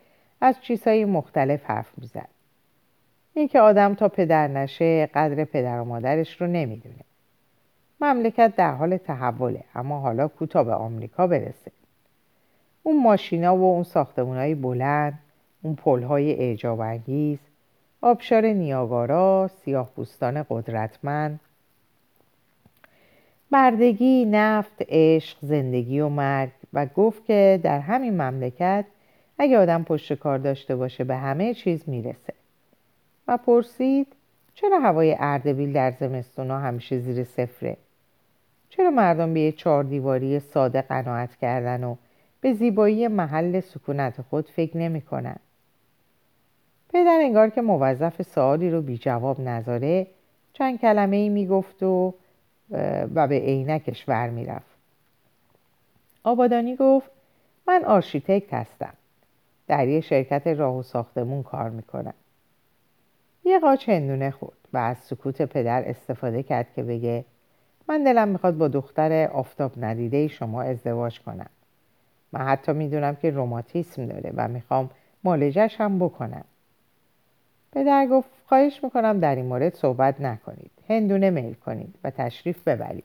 از 0.42 0.62
چیزهای 0.62 1.06
مختلف 1.06 1.66
حرف 1.66 1.92
می‌زد. 1.98 2.35
اینکه 3.38 3.60
آدم 3.60 3.94
تا 3.94 4.08
پدر 4.08 4.48
نشه 4.48 5.10
قدر 5.14 5.44
پدر 5.44 5.80
و 5.80 5.86
مادرش 5.86 6.42
رو 6.42 6.48
نمی‌دونه. 6.48 6.96
مملکت 8.02 8.54
در 8.56 8.72
حال 8.72 8.98
تحوله 8.98 9.64
اما 9.76 10.00
حالا 10.00 10.28
کوتا 10.28 10.64
به 10.64 10.74
آمریکا 10.74 11.28
برسه. 11.28 11.72
اون 12.84 13.04
ماشینا 13.04 13.58
و 13.58 13.64
اون 13.64 13.84
ساختمونهای 13.84 14.56
بلند 14.56 15.20
اون 15.62 15.76
پلهای 15.76 16.34
اعجاب 16.34 16.80
انگیز 16.80 17.40
آبشار 18.02 18.46
نیاگارا 18.46 19.50
سیاه 19.64 19.90
بوستان 19.96 20.46
قدرتمند. 20.50 21.40
بردگی 23.52 24.26
نفت 24.26 24.86
عشق 24.90 25.38
زندگی 25.42 26.00
و 26.00 26.10
مرگ. 26.10 26.52
و 26.74 26.86
گفت 26.86 27.26
که 27.26 27.60
در 27.64 27.80
همین 27.80 28.14
مملکت 28.14 28.86
اگه 29.40 29.58
آدم 29.58 29.84
پشت 29.84 30.14
کار 30.14 30.38
داشته 30.38 30.76
باشه 30.76 31.04
به 31.04 31.16
همه 31.16 31.54
چیز 31.54 31.90
می‌رسه. 31.90 32.34
و 33.28 33.38
پرسید 33.38 34.08
چرا 34.54 34.80
هوای 34.80 35.16
اردبیل 35.20 35.74
در 35.74 35.92
زمستونا 35.92 36.60
همیشه 36.60 37.00
زیر 37.00 37.24
صفره 37.24 37.78
چرا 38.70 38.92
مردم 38.92 39.34
به 39.34 39.40
یه 39.40 39.52
چهار 39.52 39.84
دیواری 39.84 40.40
ساده 40.40 40.82
قناعت 40.82 41.36
کردن 41.36 41.84
و 41.84 41.96
به 42.42 42.54
زیبایی 42.54 43.08
محل 43.08 43.60
سکونت 43.60 44.22
خود 44.22 44.50
فکر 44.50 44.78
نمی 44.78 45.02
کنن. 45.02 45.36
پدر 46.94 47.20
انگار 47.22 47.50
که 47.50 47.62
موظف 47.62 48.22
سوالی 48.22 48.70
رو 48.70 48.82
بی 48.82 48.98
جواب 48.98 49.42
نذاره 49.42 50.08
چند 50.54 50.80
کلمه 50.80 51.16
ای 51.16 51.30
می 51.30 51.46
و 51.46 51.64
و 53.16 53.28
به 53.28 53.40
عینکش 53.40 54.10
ور 54.10 54.30
می 54.30 54.46
رفت. 54.46 54.76
آبادانی 56.24 56.76
گفت 56.76 57.12
من 57.68 57.86
آرشیتکت 57.86 58.54
هستم. 58.54 58.94
در 59.68 59.88
یه 59.88 60.02
شرکت 60.02 60.48
راه 60.48 60.78
و 60.78 60.84
ساختمون 60.84 61.44
کار 61.44 61.70
می‌کنم. 61.70 62.14
یه 63.46 63.60
قاچ 63.60 63.90
هندونه 63.90 64.32
خورد 64.32 64.58
و 64.74 64.78
از 64.78 64.98
سکوت 64.98 65.42
پدر 65.42 65.84
استفاده 65.90 66.44
کرد 66.44 66.68
که 66.76 66.84
بگه 66.84 67.26
من 67.88 68.04
دلم 68.04 68.28
می‌خواد 68.28 68.58
با 68.58 68.68
دختر 68.68 69.28
آفتاب 69.28 69.72
ندیده 69.78 70.28
شما 70.28 70.62
ازدواج 70.62 71.20
کنم. 71.20 71.50
من 72.32 72.42
حتی 72.42 72.74
می‌دونم 72.74 73.16
که 73.16 73.32
روماتیسم 73.32 74.06
داره 74.06 74.32
و 74.36 74.48
می‌خوام 74.48 74.90
معالجه‌ش 75.24 75.76
هم 75.82 76.00
بکنم. 76.00 76.44
پدر 77.72 78.08
گفت 78.08 78.30
خواهش 78.48 78.84
می‌کنم 78.84 79.20
در 79.20 79.36
این 79.36 79.46
مورد 79.46 79.74
صحبت 79.76 80.22
نکنید. 80.22 80.72
هندونه 80.90 81.30
میل 81.30 81.54
کنید 81.54 81.96
و 82.04 82.10
تشریف 82.10 82.68
ببرید. 82.68 83.04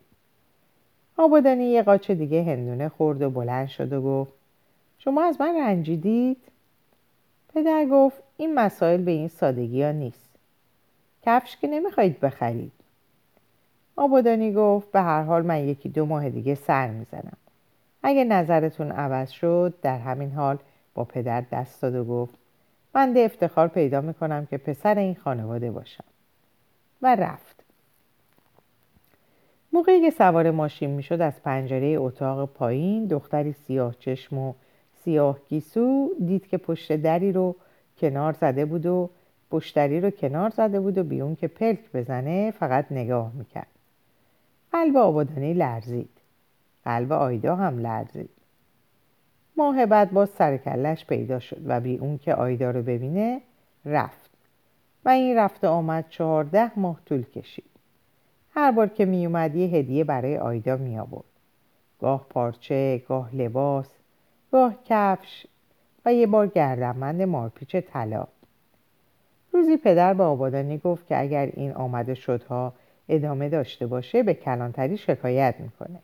آبادانی 1.17 1.65
یه 1.65 1.83
قاچ 1.83 2.11
دیگه 2.11 2.43
هندونه 2.45 2.89
خورد 2.89 3.23
و 3.23 3.31
بلند 3.31 3.69
شد 3.69 3.93
و 3.93 4.03
گفت 4.03 4.33
شما 4.99 5.25
از 5.25 5.41
من 5.41 5.57
رنجیدید؟ 5.57 6.37
پدر 7.55 7.87
گفت 7.91 8.23
این 8.37 8.55
مسائل 8.55 9.03
به 9.03 9.11
این 9.11 9.29
سادگی 9.29 9.83
ها 9.83 9.93
نیست. 9.93 10.30
کفش 11.23 11.57
که 11.57 11.67
نمی‌خواهید 11.67 12.21
بخرید. 12.21 12.73
آبادانی 13.97 14.53
گفت 14.53 14.93
به 14.93 15.01
هر 15.01 15.23
حال 15.23 15.43
من 15.43 15.69
یکی 15.69 15.89
دو 15.89 16.07
ماه 16.07 16.31
دیگه 16.31 16.55
سر 16.55 16.89
می‌زنم. 16.89 17.37
اگه 18.03 18.25
نظرتون 18.25 18.93
عوض 18.93 19.31
شد 19.31 19.75
در 19.83 19.99
همین 19.99 20.31
حال 20.31 20.59
با 20.95 21.05
پدر 21.05 21.45
دست 21.53 21.83
داد 21.83 21.95
و 21.95 22.05
گفت 22.05 22.35
من 22.95 23.13
ده 23.13 23.21
افتخار 23.21 23.69
پیدا 23.69 24.01
می‌کنم 24.01 24.47
که 24.47 24.59
پسر 24.59 24.99
این 24.99 25.15
خانواده 25.15 25.71
باشم. 25.71 26.05
و 27.03 27.17
رفت. 27.17 27.65
موقعی 29.73 30.01
که 30.01 30.11
سوار 30.11 30.51
ماشین 30.51 30.91
می‌شد 30.91 31.21
از 31.21 31.43
پنجره 31.43 31.87
اتاق 31.87 32.49
پایین 32.49 33.07
دختری 33.07 33.53
سیاه 33.53 33.95
چشم 33.99 34.39
و 34.39 34.55
سیاه 35.05 35.39
گیسو 35.49 36.11
دید 36.27 36.47
که 36.47 36.59
پشت 36.59 36.93
دری 36.93 37.33
رو 37.33 37.57
کنار 37.99 38.33
زده 38.33 38.65
بود 38.65 38.87
و 38.87 39.11
پشتری 39.51 40.01
رو 40.01 40.11
کنار 40.11 40.51
زده 40.51 40.81
بود 40.81 40.99
و 40.99 41.05
بیون 41.05 41.37
که 41.37 41.49
پلک 41.49 41.93
بزنه 41.95 42.51
فقط 42.51 42.93
نگاه 42.93 43.33
می‌کرد. 43.35 43.67
قلب 44.73 44.97
آبادانی 44.97 45.55
لرزید. 45.55 46.11
قلب 46.85 47.13
آیدا 47.13 47.57
هم 47.57 47.79
لرزید. 47.79 48.31
ماه 49.57 49.87
بعد 49.87 50.11
باز 50.11 50.31
سرکلش 50.31 51.07
پیدا 51.07 51.39
شد 51.39 51.63
و 51.67 51.81
بی 51.81 51.97
اون 51.97 52.19
که 52.19 52.35
آیدا 52.35 52.71
رو 52.71 52.83
ببینه 52.83 53.41
رفت. 53.85 54.31
و 55.05 55.09
این 55.09 55.37
رفته 55.37 55.69
آمد 55.69 56.05
چهارده 56.09 56.79
ماه 56.79 57.01
طول 57.07 57.23
کشید. 57.23 57.71
هر 58.51 58.73
بار 58.73 58.89
که 58.89 59.05
می 59.05 59.27
اومد 59.27 59.57
یه 59.57 59.69
هدیه 59.69 60.05
برای 60.05 60.39
آیدا 60.39 60.77
می 60.77 60.99
آورد 60.99 61.25
گاه 62.01 62.27
پارچه، 62.31 63.03
گاه 63.09 63.37
لباس، 63.37 63.89
گاه 64.53 64.75
کفش 64.85 65.47
و 66.05 66.15
یه 66.15 66.27
بار 66.27 66.47
گردنبند 66.47 67.23
مارپیچ 67.23 67.77
طلا. 67.77 68.27
روزی 69.53 69.77
پدر 69.77 70.15
به 70.15 70.23
آبادانی 70.23 70.79
گفت 70.79 71.07
که 71.07 71.21
اگر 71.21 71.51
این 71.55 71.73
آمده 71.73 72.15
شدها 72.15 72.73
ادامه 73.09 73.49
داشته 73.49 73.87
باشه 73.87 74.23
به 74.23 74.35
کلانتری 74.35 74.97
شکایت 74.97 75.55
می‌کنه. 75.59 75.99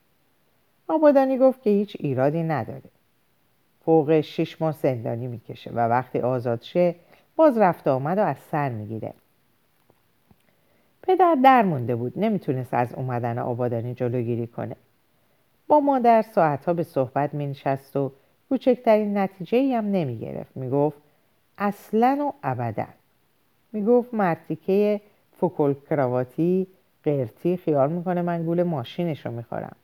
آبادانی 0.88 1.38
گفت 1.38 1.62
که 1.62 1.70
هیچ 1.70 1.96
ایرادی 2.00 2.42
نداره. 2.42 2.82
فوق 3.85 4.20
شش 4.20 4.62
ماه 4.62 4.72
زندانی 4.72 5.26
می‌کشه 5.26 5.70
و 5.70 5.78
وقتی 5.78 6.20
آزاد 6.20 6.62
شه 6.62 6.94
باز 7.37 7.59
رفت 7.59 7.88
آمد 7.88 8.18
و 8.18 8.20
از 8.20 8.37
سر 8.38 8.68
می‌گیره. 8.68 9.12
پدر 11.02 11.37
در 11.44 11.62
مونده 11.62 11.96
بود 11.96 12.12
نمی‌تونست 12.16 12.74
از 12.74 12.94
اومدن 12.94 13.38
آبادانی 13.38 13.94
جلوگیری 13.94 14.46
کنه. 14.46 14.76
با 15.68 15.80
مادر 15.80 16.22
ساعتها 16.22 16.74
به 16.74 16.82
صحبت 16.82 17.35
مینشست 17.35 17.96
و 17.96 18.12
کوچکترین 18.48 19.18
نتیجه 19.18 19.59
ای 19.59 19.74
هم 19.74 19.85
نمی‌گرفت. 19.85 20.56
می‌گفت 20.56 20.98
اصلا 21.59 22.18
و 22.20 22.32
ابدا. 22.42 22.87
می‌گفت 23.76 24.14
مرتیکه 24.14 25.00
فکل 25.40 25.74
کرواتی 25.90 26.66
قرتی 27.04 27.56
خیال 27.56 27.92
می‌کنه 27.92 28.22
من 28.22 28.44
گول 28.44 28.62
ماشینش 28.62 29.26
رو 29.26 29.32
می‌خورم. 29.32 29.76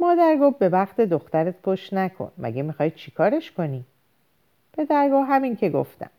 مادر 0.00 0.36
گفت 0.40 0.58
به 0.58 0.68
وقت 0.68 1.00
دخترت 1.00 1.62
پشت 1.62 1.94
نکن 1.94 2.32
مگه 2.38 2.62
می‌خوای 2.62 2.90
چیکارش 2.90 3.52
کنی؟ 3.52 3.84
پدر 4.72 5.10
گفت 5.12 5.28
همین 5.30 5.56
که 5.56 5.70
گفتم. 5.70 6.10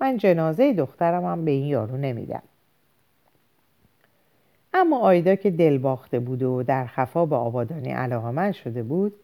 من 0.00 0.16
جنازه 0.16 0.72
دخترم 0.72 1.24
هم 1.24 1.44
به 1.44 1.50
این 1.50 1.66
یارو 1.66 1.96
نمیدم. 1.96 2.42
اما 4.74 4.98
آیدا 4.98 5.34
که 5.34 5.50
دل 5.50 5.78
باخته 5.78 6.20
بود 6.20 6.42
و 6.42 6.62
در 6.62 6.86
خفا 6.86 7.26
به 7.26 7.36
آبادانی 7.36 7.90
علاقمند 7.90 8.52
شده 8.52 8.82
بود 8.82 9.14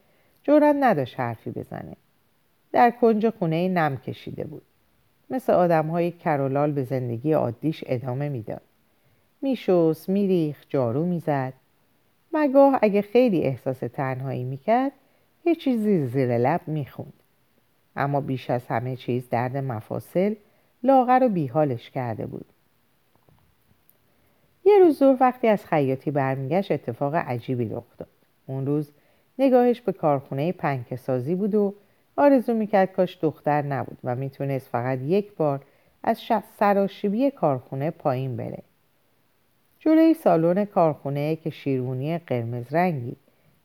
جورت 0.42 0.76
نداشت 0.80 1.20
حرفی 1.20 1.50
بزنه. 1.50 1.96
در 2.72 2.90
کنج 2.90 3.30
خونه 3.30 3.68
نم 3.68 3.96
کشیده 3.96 4.44
بود. 4.44 4.62
مثل 5.32 5.52
آدم 5.52 5.86
های 5.86 6.10
کرولال 6.10 6.72
به 6.72 6.82
زندگی 6.82 7.32
عادیش 7.32 7.84
ادامه 7.86 8.28
می‌داد. 8.28 8.62
میشست 9.42 10.08
میریخ 10.08 10.64
جارو 10.68 11.06
می‌زد. 11.06 11.52
و 12.32 12.48
گاه 12.54 12.78
اگه 12.82 13.02
خیلی 13.02 13.42
احساس 13.42 13.78
تنهایی 13.78 14.44
می‌کرد 14.44 14.92
یه 15.44 15.54
چیزی 15.54 16.06
زیر 16.06 16.38
لب 16.38 16.60
می‌خوند. 16.66 17.12
اما 17.96 18.20
بیش 18.20 18.50
از 18.50 18.66
همه 18.66 18.96
چیز 18.96 19.28
درد 19.28 19.56
مفاصل 19.56 20.34
لاغر 20.82 21.22
و 21.22 21.28
بیحالش 21.28 21.90
کرده 21.90 22.26
بود. 22.26 22.46
یه 24.64 24.78
روز 24.78 24.98
ظهر 24.98 25.16
وقتی 25.20 25.48
از 25.48 25.66
خیاطی 25.66 26.10
برمیگشت 26.10 26.72
اتفاق 26.72 27.14
عجیبی 27.14 27.68
رخ 27.68 27.84
داد. 27.98 28.08
اون 28.46 28.66
روز 28.66 28.92
نگاهش 29.38 29.80
به 29.80 29.92
کارخونه 29.92 30.52
پنکه 30.52 30.96
سازی 30.96 31.34
بود 31.34 31.54
و 31.54 31.74
آرزو 32.16 32.54
می‌کرد 32.54 32.92
کاش 32.92 33.18
دختر 33.20 33.62
نبود 33.62 33.98
و 34.04 34.16
می‌تونست 34.16 34.68
فقط 34.68 34.98
یک 34.98 35.34
بار 35.36 35.60
از 36.04 36.18
سراشیبی 36.58 37.30
کارخونه 37.30 37.90
پایین 37.90 38.36
بره. 38.36 38.62
جلوی 39.78 40.14
سالن 40.14 40.64
کارخونه 40.64 41.36
که 41.36 41.50
شیرونی 41.50 42.18
قرمز 42.18 42.74
رنگی 42.74 43.16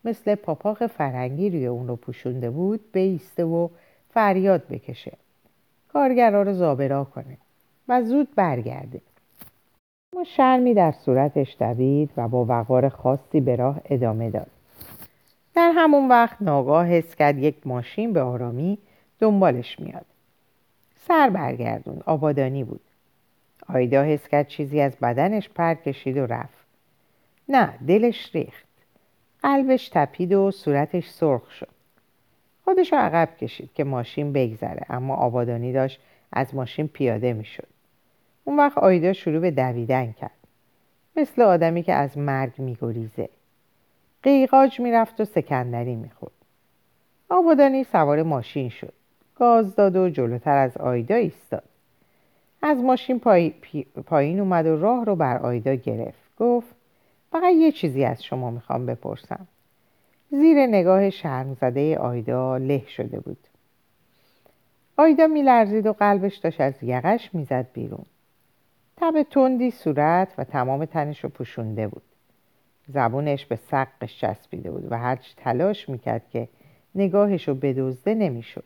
مثل 0.06 0.36
پاپاق 0.36 0.88
فرنگی 0.88 1.50
روی 1.50 1.66
اون 1.66 1.88
رو 1.88 1.96
پوشونده 1.96 2.50
بود 2.50 2.92
بیسته 2.92 3.44
و 3.44 3.68
فریاد 4.10 4.68
بکشه. 4.68 5.14
کارگرا 5.94 6.42
رو 6.42 6.54
زابرا 6.54 7.04
کنه 7.04 7.38
و 7.88 8.04
زود 8.04 8.36
برگرده. 8.36 9.02
اما 10.16 10.24
شرمی 10.24 10.74
در 10.74 10.92
صورتش 10.92 11.56
دوید 11.60 12.10
و 12.18 12.28
با 12.28 12.46
وقار 12.46 12.90
خاصی 12.90 13.42
به 13.42 13.56
راه 13.56 13.82
ادامه 13.86 14.30
داد. 14.30 14.57
در 15.58 15.72
همون 15.76 16.08
وقت 16.08 16.38
ناگاه 16.41 16.88
حس 16.88 17.15
کرد 17.15 17.38
یک 17.38 17.56
ماشین 17.65 18.13
به 18.13 18.22
آرامی 18.22 18.78
دنبالش 19.20 19.80
میاد. 19.80 20.06
سر 20.96 21.30
برگردون 21.30 22.02
آبادانی 22.06 22.63
بود. 22.63 22.82
آیدا 23.70 24.04
حس 24.04 24.28
کرد 24.28 24.48
چیزی 24.48 24.82
از 24.82 24.96
بدنش 25.02 25.50
پر 25.50 25.74
کشید 25.74 26.17
و 26.17 26.26
رفت. 26.26 26.67
نه 27.50 27.74
دلش 27.88 28.36
ریخت. 28.36 28.67
قلبش 29.43 29.89
تپید 29.89 30.34
و 30.34 30.52
صورتش 30.52 31.10
سرخ 31.10 31.52
شد. 31.52 31.74
خودش 32.63 32.93
عقب 32.93 33.38
کشید 33.38 33.70
که 33.74 33.84
ماشین 33.84 34.34
بگذره 34.34 34.86
اما 34.89 35.15
آبادانی 35.15 35.74
داشت 35.74 36.00
از 36.32 36.56
ماشین 36.56 36.88
پیاده 36.88 37.34
می‌شد. 37.34 37.67
اون 38.43 38.58
وقت 38.58 38.78
آیدا 38.78 39.13
شروع 39.13 39.39
به 39.39 39.52
دویدن 39.52 40.12
کرد. 40.12 40.32
مثل 41.15 41.41
آدمی 41.41 41.84
که 41.84 41.93
از 41.93 42.17
مرگ 42.17 42.54
میگریزه. 42.58 43.30
قیقاج 44.23 44.80
می‌رفت 44.80 45.21
و 45.21 45.25
سکندری 45.25 45.95
می‌خورد. 45.95 46.32
آبادانی 47.30 47.84
سوار 47.84 48.23
ماشین 48.23 48.69
شد. 48.69 48.93
گاز 49.36 49.75
داد 49.75 49.95
و 49.95 50.10
جلوتر 50.10 50.58
از 50.58 50.77
آیدا 50.77 51.15
ایستاد. 51.15 51.63
از 52.62 52.77
ماشین 52.77 53.19
پای... 53.19 53.53
پایین 54.06 54.39
اومد 54.39 54.65
و 54.65 54.77
راه 54.77 55.06
رو 55.06 55.15
بر 55.15 55.38
آیدا 55.38 55.73
گرفت. 55.73 56.38
گفت 56.39 56.75
فقط 57.32 57.53
یه 57.53 57.71
چیزی 57.71 58.06
از 58.06 58.23
شما 58.23 58.51
می‌خوام 58.51 58.86
بپرسم. 58.86 59.47
زیر 60.32 60.67
نگاه 60.67 61.10
شرمزده 61.10 61.97
آیدا 61.97 62.58
له 62.58 62.84
شده 62.88 63.19
بود. 63.19 63.38
آیدا 64.97 65.27
میلرزید 65.27 65.86
و 65.86 65.93
قلبش 65.93 66.38
داشت 66.38 66.62
از 66.62 66.84
یقش 66.84 67.30
می‌زد 67.34 67.67
بیرون. 67.73 68.06
تب 68.97 69.23
تندی 69.23 69.71
صورت 69.71 70.34
و 70.38 70.43
تمام 70.43 70.86
تنش 70.86 71.23
رو 71.23 71.30
پوشونده 71.30 71.88
بود. 71.88 72.03
زبونش 72.88 73.45
به 73.45 73.56
سقش 73.56 74.19
چسبیده 74.21 74.71
بود 74.71 74.91
و 74.91 74.97
هرچی 74.97 75.34
تلاش 75.38 75.89
می‌کرد 75.89 76.30
که 76.30 76.47
نگاهش 76.95 77.47
رو 77.47 77.56
بدزده 77.56 78.13
نمی‌شد. 78.13 78.63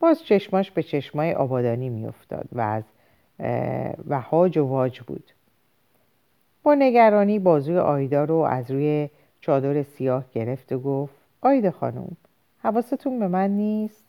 باز 0.00 0.24
چشماش 0.24 0.70
به 0.70 0.82
چشمای 0.82 1.32
آبادانی 1.32 1.88
میافتاد 1.88 2.48
و 2.52 2.60
از 2.60 2.84
و 4.08 4.20
هاج 4.20 4.58
و 4.58 4.64
واج 4.64 5.00
بود. 5.00 5.32
با 6.62 6.74
نگرانی 6.74 7.38
بازوی 7.38 7.78
آیدا 7.78 8.24
رو 8.24 8.36
از 8.36 8.70
روی 8.70 9.08
چادر 9.40 9.82
سیاه 9.82 10.24
گرفت 10.34 10.72
و 10.72 10.78
گفت 10.78 11.14
آیدا 11.40 11.70
خانم 11.70 12.16
حواستون 12.62 13.18
به 13.18 13.28
من 13.28 13.50
نیست؟ 13.50 14.04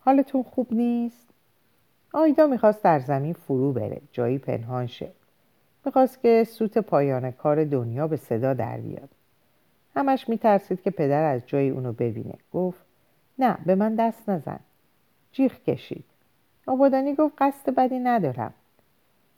حالتون 0.00 0.42
خوب 0.42 0.66
نیست؟ 0.70 1.28
آیدا 2.12 2.46
می‌خواست 2.46 2.82
در 2.82 3.00
زمین 3.00 3.32
فرو 3.32 3.72
بره 3.72 4.00
جایی 4.12 4.38
پنهان 4.38 4.86
شه. 4.86 5.10
می‌خواست 5.84 6.22
که 6.22 6.44
سوت 6.44 6.78
پایان 6.78 7.30
کار 7.30 7.64
دنیا 7.64 8.06
به 8.08 8.16
صدا 8.16 8.54
در 8.54 8.76
بیاد. 8.76 9.08
همش 9.96 10.28
میترسید 10.28 10.82
که 10.82 10.90
پدر 10.90 11.34
از 11.34 11.42
جای 11.46 11.70
اونو 11.70 11.92
ببینه. 11.92 12.34
گفت 12.52 12.84
نه 13.38 13.58
به 13.66 13.74
من 13.74 13.94
دست 13.94 14.28
نزن. 14.28 14.60
جیغ 15.32 15.52
کشید. 15.52 16.04
آبادانی 16.66 17.14
گفت 17.14 17.34
قصد 17.38 17.74
بدی 17.74 17.98
ندارم. 17.98 18.54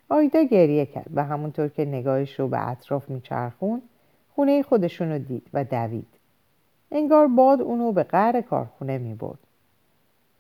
آیدا 0.08 0.42
گریه 0.42 0.86
کرد 0.86 1.10
و 1.14 1.24
همونطور 1.24 1.68
که 1.68 1.84
نگاهش 1.84 2.40
رو 2.40 2.48
به 2.48 2.68
اطراف 2.68 3.10
میچرخون 3.10 3.82
خونه 4.34 4.62
خودشون 4.62 5.12
رو 5.12 5.18
دید 5.18 5.46
و 5.52 5.64
دوید. 5.64 6.08
انگار 6.92 7.26
باد 7.28 7.62
اونو 7.62 7.92
به 7.92 8.02
قهر 8.02 8.40
کارخونه 8.40 8.98
می‌برد. 8.98 9.38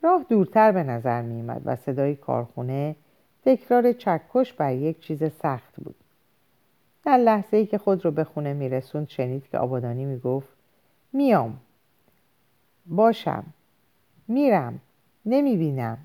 راه 0.02 0.24
دورتر 0.28 0.72
به 0.72 0.82
نظر 0.82 1.22
میومد 1.22 1.62
و 1.64 1.76
صدای 1.76 2.14
کارخونه 2.14 2.96
تکرار 3.46 3.92
چکش 3.92 4.52
بر 4.52 4.74
یک 4.74 5.00
چیز 5.00 5.32
سخت 5.42 5.74
بود. 5.84 5.94
در 7.04 7.16
لحظه 7.16 7.56
ای 7.56 7.66
که 7.66 7.78
خود 7.78 8.04
رو 8.04 8.10
به 8.10 8.24
خونه 8.24 8.52
میرسوند 8.52 9.08
شنید 9.08 9.48
که 9.48 9.58
آبادانی 9.58 10.04
می‌گفت 10.04 10.48
میام. 11.12 11.60
باشم. 12.86 13.44
میرم. 14.28 14.80
نمی‌بینم. 15.26 15.98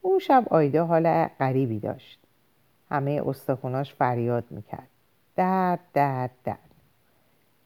اون 0.00 0.18
شب 0.18 0.44
آیدا 0.50 0.86
حال 0.86 1.24
غریبی 1.24 1.78
داشت. 1.78 2.18
همه 2.90 3.22
استخوناش 3.26 3.94
فریاد 3.94 4.44
می‌کرد. 4.50 4.88
درد 5.36 5.80
درد 5.92 6.30
درد. 6.44 6.58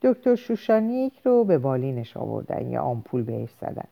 دکتر 0.03 0.35
شوشانیک 0.35 1.21
رو 1.25 1.45
به 1.45 1.59
بالینش 1.59 2.17
آوردن 2.17 2.71
یا 2.71 2.83
آمپول 2.83 3.23
بهش 3.23 3.51
زدن. 3.61 3.89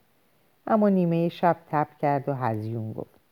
اما 0.66 0.88
نیمه 0.88 1.28
شب 1.28 1.56
تب 1.70 1.88
کرد 2.00 2.28
و 2.28 2.34
هزیون 2.34 2.92
گفت. 2.92 3.23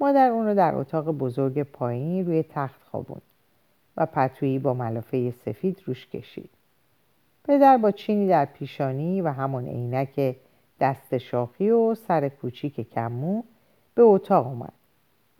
مادر 0.00 0.30
اون 0.30 0.46
رو 0.46 0.54
در 0.54 0.74
اتاق 0.74 1.10
بزرگ 1.10 1.62
پایین 1.62 2.26
روی 2.26 2.42
تخت 2.42 2.82
خوابوند 2.90 3.22
و 3.96 4.06
پتویی 4.06 4.58
با 4.58 4.74
ملافه 4.74 5.30
سفید 5.30 5.82
روش 5.86 6.06
کشید. 6.06 6.50
پدر 7.44 7.76
با 7.76 7.90
چینی 7.90 8.28
در 8.28 8.44
پیشانی 8.44 9.20
و 9.20 9.28
همون 9.28 9.68
عینک 9.68 10.36
دست 10.80 11.18
شاخی 11.18 11.70
و 11.70 11.94
سر 11.94 12.28
کوچیک 12.28 12.90
کمو 12.90 13.42
به 13.94 14.02
اتاق 14.02 14.46
اومد 14.46 14.72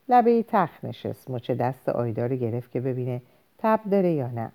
لبه 0.08 0.42
تخت 0.42 0.84
نشست 0.84 1.30
مچ 1.30 1.50
دست 1.50 1.88
آیدا 1.88 2.26
رو 2.26 2.36
گرفت 2.36 2.70
که 2.70 2.80
ببینه 2.80 3.22
تب 3.58 3.80
داره 3.90 4.12
یا 4.12 4.28
نه. 4.28 4.52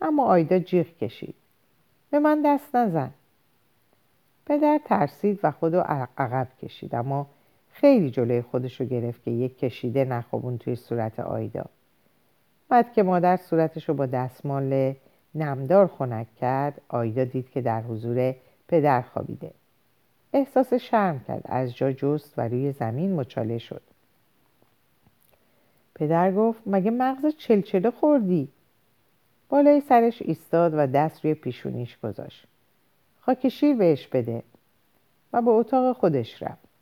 اما 0.00 0.24
آیدا 0.24 0.58
جیغ 0.58 0.86
کشید. 0.86 1.34
به 2.10 2.18
من 2.18 2.42
دست 2.44 2.76
نزن. 2.76 3.10
پدر 4.46 4.80
ترسید 4.84 5.40
و 5.42 5.50
خودو 5.50 5.80
عقب 5.80 6.48
کشید 6.62 6.94
اما 6.94 7.26
خیلی 7.74 8.10
جلوی 8.10 8.42
خودش 8.42 8.80
رو 8.80 8.86
گرفت 8.86 9.22
که 9.22 9.30
یک 9.30 9.58
کشیده 9.58 10.04
نخوابون 10.04 10.58
توی 10.58 10.76
صورت 10.76 11.20
آیدا. 11.20 11.64
بعد 12.68 12.92
که 12.92 13.02
مادر 13.02 13.36
صورتش 13.36 13.88
رو 13.88 13.94
با 13.94 14.06
دستمال 14.06 14.94
نمدار 15.34 15.86
خنک 15.86 16.26
کرد 16.36 16.80
آیدا 16.88 17.24
دید 17.24 17.50
که 17.50 17.60
در 17.60 17.82
حضور 17.82 18.34
پدر 18.68 19.02
خوابیده. 19.02 19.50
احساس 20.32 20.74
شرم 20.74 21.20
کرد 21.28 21.42
از 21.44 21.76
جا 21.76 21.92
جست 21.92 22.34
و 22.36 22.48
روی 22.48 22.72
زمین 22.72 23.14
مچاله 23.14 23.58
شد. 23.58 23.82
پدر 25.94 26.32
گفت 26.32 26.60
مگه 26.66 26.90
مغز 26.90 27.34
چلچله 27.36 27.90
خوردی؟ 27.90 28.48
بالای 29.48 29.80
سرش 29.80 30.22
ایستاد 30.22 30.74
و 30.74 30.86
دست 30.86 31.24
روی 31.24 31.34
پیشونیش 31.34 31.98
گذاشت. 31.98 32.46
خاک 33.20 33.48
شیر 33.48 33.76
بهش 33.76 34.06
بده. 34.06 34.42
و 35.32 35.42
به 35.42 35.50
اتاق 35.50 35.96
خودش 35.96 36.42
رفت. 36.42 36.73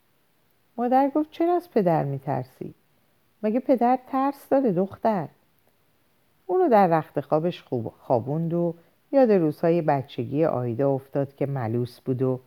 مادر 0.83 1.11
گفت 1.15 1.31
چرا 1.31 1.55
از 1.55 1.71
پدر 1.71 2.05
میترسی؟ 2.05 2.75
مگه 3.43 3.61
پدر 3.61 3.99
ترس 4.07 4.49
داره 4.49 4.73
دختر؟ 4.73 5.29
اونو 6.47 6.69
در 6.69 6.87
رخت 6.87 7.21
خوابش 7.21 7.63
خوب 7.63 7.93
خوابوند 7.99 8.55
و 8.55 8.75
یاد 9.13 9.33
روزهای 9.33 9.83
بچگی 9.83 10.45
آیدا 10.45 10.91
افتاد 10.91 11.37
که 11.37 11.47
ملوس 11.47 12.01
بود 12.01 12.23
و 12.23 12.41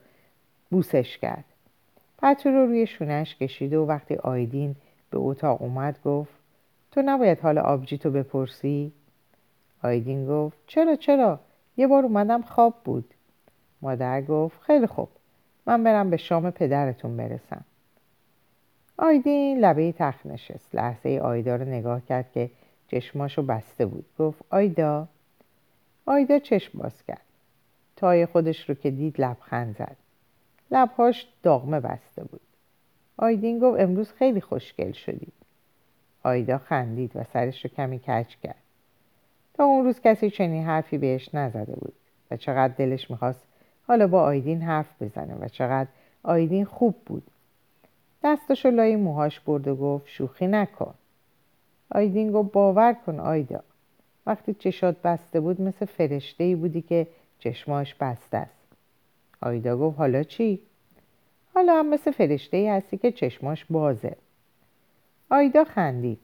بوسش 0.72 1.18
کرد 1.18 1.44
پتو 2.18 2.50
رو 2.50 2.66
روی 2.66 2.88
شونش 2.88 3.36
کشید 3.36 3.74
و 3.74 3.86
وقتی 3.86 4.16
آیدین 4.16 4.76
به 5.10 5.18
اتاق 5.18 5.62
اومد 5.62 6.00
گفت 6.06 6.34
تو 6.92 7.02
نباید 7.06 7.40
حال 7.40 7.58
آبجی 7.58 7.98
تو 7.98 8.12
بپرسی؟ 8.12 8.92
آیدین 9.84 10.28
گفت 10.28 10.58
چرا 10.68 10.96
چرا؟ 10.96 11.40
یه 11.78 11.88
بار 11.88 12.04
اومدم 12.04 12.42
خواب 12.42 12.76
بود 12.84 13.14
مادر 13.82 14.22
گفت 14.22 14.62
خیلی 14.62 14.88
خوب 14.88 15.10
من 15.66 15.84
برم 15.84 16.10
به 16.10 16.18
شام 16.18 16.52
پدرتون 16.52 17.18
برسم 17.18 17.66
آیدین 18.98 19.60
لبه 19.60 19.92
تخت 19.92 20.26
نشست. 20.26 20.76
لحظه 20.76 21.20
آیدا 21.24 21.56
رو 21.56 21.66
نگاه 21.66 22.02
کرد 22.06 22.32
که 22.32 22.50
چشماشو 22.88 23.42
بسته 23.42 23.86
بود. 23.86 24.06
گفت 24.20 24.42
آیدا 24.50 25.08
آیدا 26.06 26.40
چشم 26.40 26.80
باز 26.80 27.04
کرد. 27.04 27.22
تای 27.96 28.26
خودش 28.26 28.70
رو 28.70 28.76
که 28.76 28.92
دید 28.92 29.22
لبخند 29.22 29.76
زد. 29.78 29.96
لبهاش 30.72 31.28
داغمه 31.44 31.80
بسته 31.80 32.24
بود. 32.24 32.42
آیدین 33.18 33.60
گفت 33.60 33.80
امروز 33.80 34.12
خیلی 34.12 34.42
خوشگل 34.42 34.92
شدی. 34.92 35.28
آیدا 36.24 36.58
خندید 36.58 37.12
و 37.16 37.24
سرش 37.24 37.66
رو 37.66 37.72
کمی 37.72 38.00
کج 38.00 38.36
کرد. 38.44 38.56
تا 39.54 39.64
اون 39.64 39.86
روز 39.86 40.00
کسی 40.00 40.30
چنین 40.30 40.66
حرفی 40.66 40.98
بهش 40.98 41.30
نزده 41.36 41.76
بود. 41.76 41.94
و 42.32 42.38
چقدر 42.38 42.74
دلش 42.74 43.12
می‌خواست 43.12 43.48
حالا 43.88 44.08
با 44.08 44.22
آیدین 44.24 44.62
حرف 44.62 45.02
بزنه 45.02 45.36
و 45.36 45.48
چقدر 45.48 45.90
آیدین 46.24 46.66
خوب 46.66 46.96
بود. 47.06 47.24
دستشو 48.26 48.70
لای 48.70 48.96
موهاش 48.96 49.40
برد 49.40 49.68
و 49.68 49.76
گفت 49.76 50.08
شوخی 50.08 50.48
نکن. 50.48 50.94
آیدین 51.92 52.32
گفت 52.32 52.52
باور 52.52 52.94
کن 53.06 53.20
آیدا. 53.20 53.64
وقتی 54.26 54.54
چشات 54.54 55.02
بسته 55.02 55.40
بود 55.40 55.62
مثل 55.62 55.86
فرشته 55.86 56.44
ای 56.44 56.56
بودی 56.56 56.82
که 56.82 57.08
چشماش 57.40 57.96
بسته 57.96 58.38
است. 58.38 58.68
آیدا 59.42 59.78
گفت 59.78 59.98
حالا 59.98 60.24
چی؟ 60.24 60.62
حالا 61.54 61.80
هم 61.80 61.90
مثل 61.90 62.12
فرشته 62.12 62.58
ای 62.58 62.68
هستی 62.68 62.98
که 62.98 63.12
چشماش 63.12 63.66
بازه. 63.66 64.16
آیدا 65.30 65.64
خندید. 65.64 66.22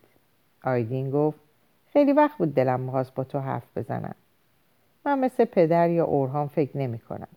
آیدین 0.64 1.12
گفت 1.12 1.40
خیلی 1.94 2.14
وقت 2.14 2.38
بود 2.38 2.54
دلم 2.54 2.80
می‌خواست 2.80 3.16
با 3.16 3.24
تو 3.24 3.40
حرف 3.40 3.78
بزنم. 3.78 4.16
من 5.06 5.20
مثل 5.20 5.46
پدر 5.46 5.90
یا 5.90 6.06
اورهان 6.06 6.48
فکر 6.48 6.78
نمی 6.78 7.00
کنم 7.00 7.28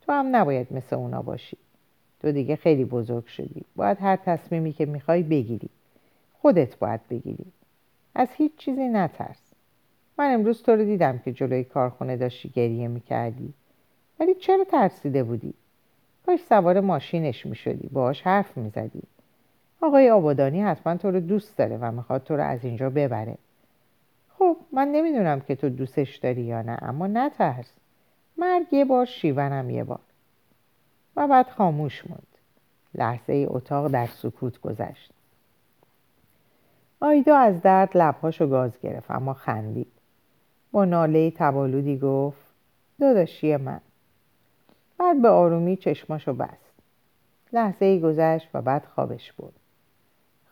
تو 0.00 0.12
هم 0.12 0.36
نباید 0.36 0.72
مثل 0.72 0.96
اونا 0.96 1.22
باشی. 1.22 1.56
تو 2.20 2.32
دیگه 2.32 2.56
خیلی 2.56 2.84
بزرگ 2.84 3.26
شدی. 3.26 3.64
باید 3.76 3.98
هر 4.00 4.16
تصمیمی 4.16 4.72
که 4.72 4.86
می‌خوای 4.86 5.22
بگیری. 5.22 5.68
خودت 6.32 6.78
باید 6.78 7.08
بگیری. 7.08 7.46
از 8.14 8.28
هیچ 8.36 8.56
چیزی 8.56 8.88
نترس. 8.88 9.40
من 10.18 10.34
امروز 10.34 10.62
تو 10.62 10.72
رو 10.72 10.84
دیدم 10.84 11.18
که 11.18 11.32
جلوی 11.32 11.64
کارخونه 11.64 12.16
داشتی 12.16 12.48
گریه 12.48 12.88
می‌کردی. 12.88 13.54
ولی 14.20 14.34
چرا 14.34 14.64
ترسیده 14.64 15.24
بودی؟ 15.24 15.54
کاش 16.26 16.40
سوار 16.40 16.80
ماشینش 16.80 17.46
می‌شدی. 17.46 17.88
باهاش 17.88 18.22
حرف 18.22 18.56
می‌زدی. 18.56 19.02
آقای 19.82 20.10
آبادانی 20.10 20.62
حتما 20.62 20.96
تو 20.96 21.10
رو 21.10 21.20
دوست 21.20 21.56
داره 21.56 21.76
و 21.76 21.92
می‌خواد 21.92 22.24
تو 22.24 22.36
رو 22.36 22.42
از 22.42 22.64
اینجا 22.64 22.90
ببره. 22.90 23.38
خب 24.38 24.56
من 24.72 24.88
نمی‌دونم 24.88 25.40
که 25.40 25.56
تو 25.56 25.68
دوستش 25.68 26.16
داری 26.16 26.42
یا 26.42 26.62
نه 26.62 26.78
اما 26.82 27.06
نترس. 27.06 27.72
مرگ 28.36 28.72
یه 28.72 28.84
بار 28.84 29.04
شیونم 29.04 29.70
یه 29.70 29.84
بار. 29.84 30.00
و 31.16 31.28
بعد 31.28 31.48
خاموش 31.48 32.06
موند. 32.06 32.26
لحظه 32.94 33.32
ای 33.32 33.46
اتاق 33.46 33.88
در 33.88 34.06
سکوت 34.06 34.60
گذشت. 34.60 35.12
آیدا 37.00 37.36
از 37.36 37.62
درد 37.62 37.96
لبهاشو 37.96 38.46
گاز 38.46 38.80
گرفت 38.80 39.10
اما 39.10 39.34
خندید. 39.34 39.92
با 40.72 40.84
ناله 40.84 41.30
تبالودی 41.30 41.98
گفت 41.98 42.38
داداشی 43.00 43.56
من. 43.56 43.80
بعد 44.98 45.22
به 45.22 45.28
آرومی 45.28 45.76
چشماشو 45.76 46.34
بست. 46.34 46.70
لحظه 47.52 47.84
ای 47.84 48.00
گذشت 48.00 48.48
و 48.54 48.62
بعد 48.62 48.84
خوابش 48.94 49.32
برد. 49.32 49.52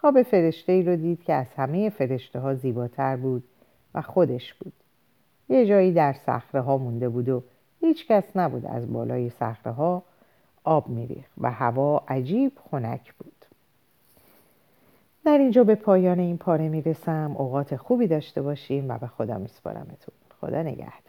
خواب 0.00 0.22
فرشته 0.22 0.72
ای 0.72 0.82
رو 0.82 0.96
دید 0.96 1.22
که 1.22 1.34
از 1.34 1.46
همه 1.56 1.90
فرشته 1.90 2.40
ها 2.40 2.54
زیباتر 2.54 3.16
بود 3.16 3.44
و 3.94 4.02
خودش 4.02 4.54
بود. 4.54 4.72
یه 5.48 5.66
جایی 5.66 5.92
در 5.92 6.12
صخره 6.12 6.60
ها 6.60 6.78
مونده 6.78 7.08
بود 7.08 7.28
و 7.28 7.42
هیچ 7.80 8.06
کس 8.06 8.36
نبود 8.36 8.66
از 8.66 8.92
بالای 8.92 9.30
صخره 9.30 9.72
ها 9.72 10.02
آب 10.68 10.88
میریخت 10.88 11.30
و 11.38 11.50
هوا 11.50 12.02
عجیب 12.08 12.52
خنک 12.70 13.14
بود. 13.14 13.44
در 15.24 15.38
اینجا 15.38 15.64
به 15.64 15.74
پایان 15.74 16.18
این 16.18 16.38
پاره 16.38 16.68
می‌رسم. 16.68 17.34
اوقات 17.38 17.76
خوبی 17.76 18.06
داشته 18.06 18.42
باشیم 18.42 18.88
و 18.88 18.98
به 18.98 19.06
خدا 19.06 19.38
میسپارمتون. 19.38 20.14
خدا 20.40 20.62
نگهدار. 20.62 21.07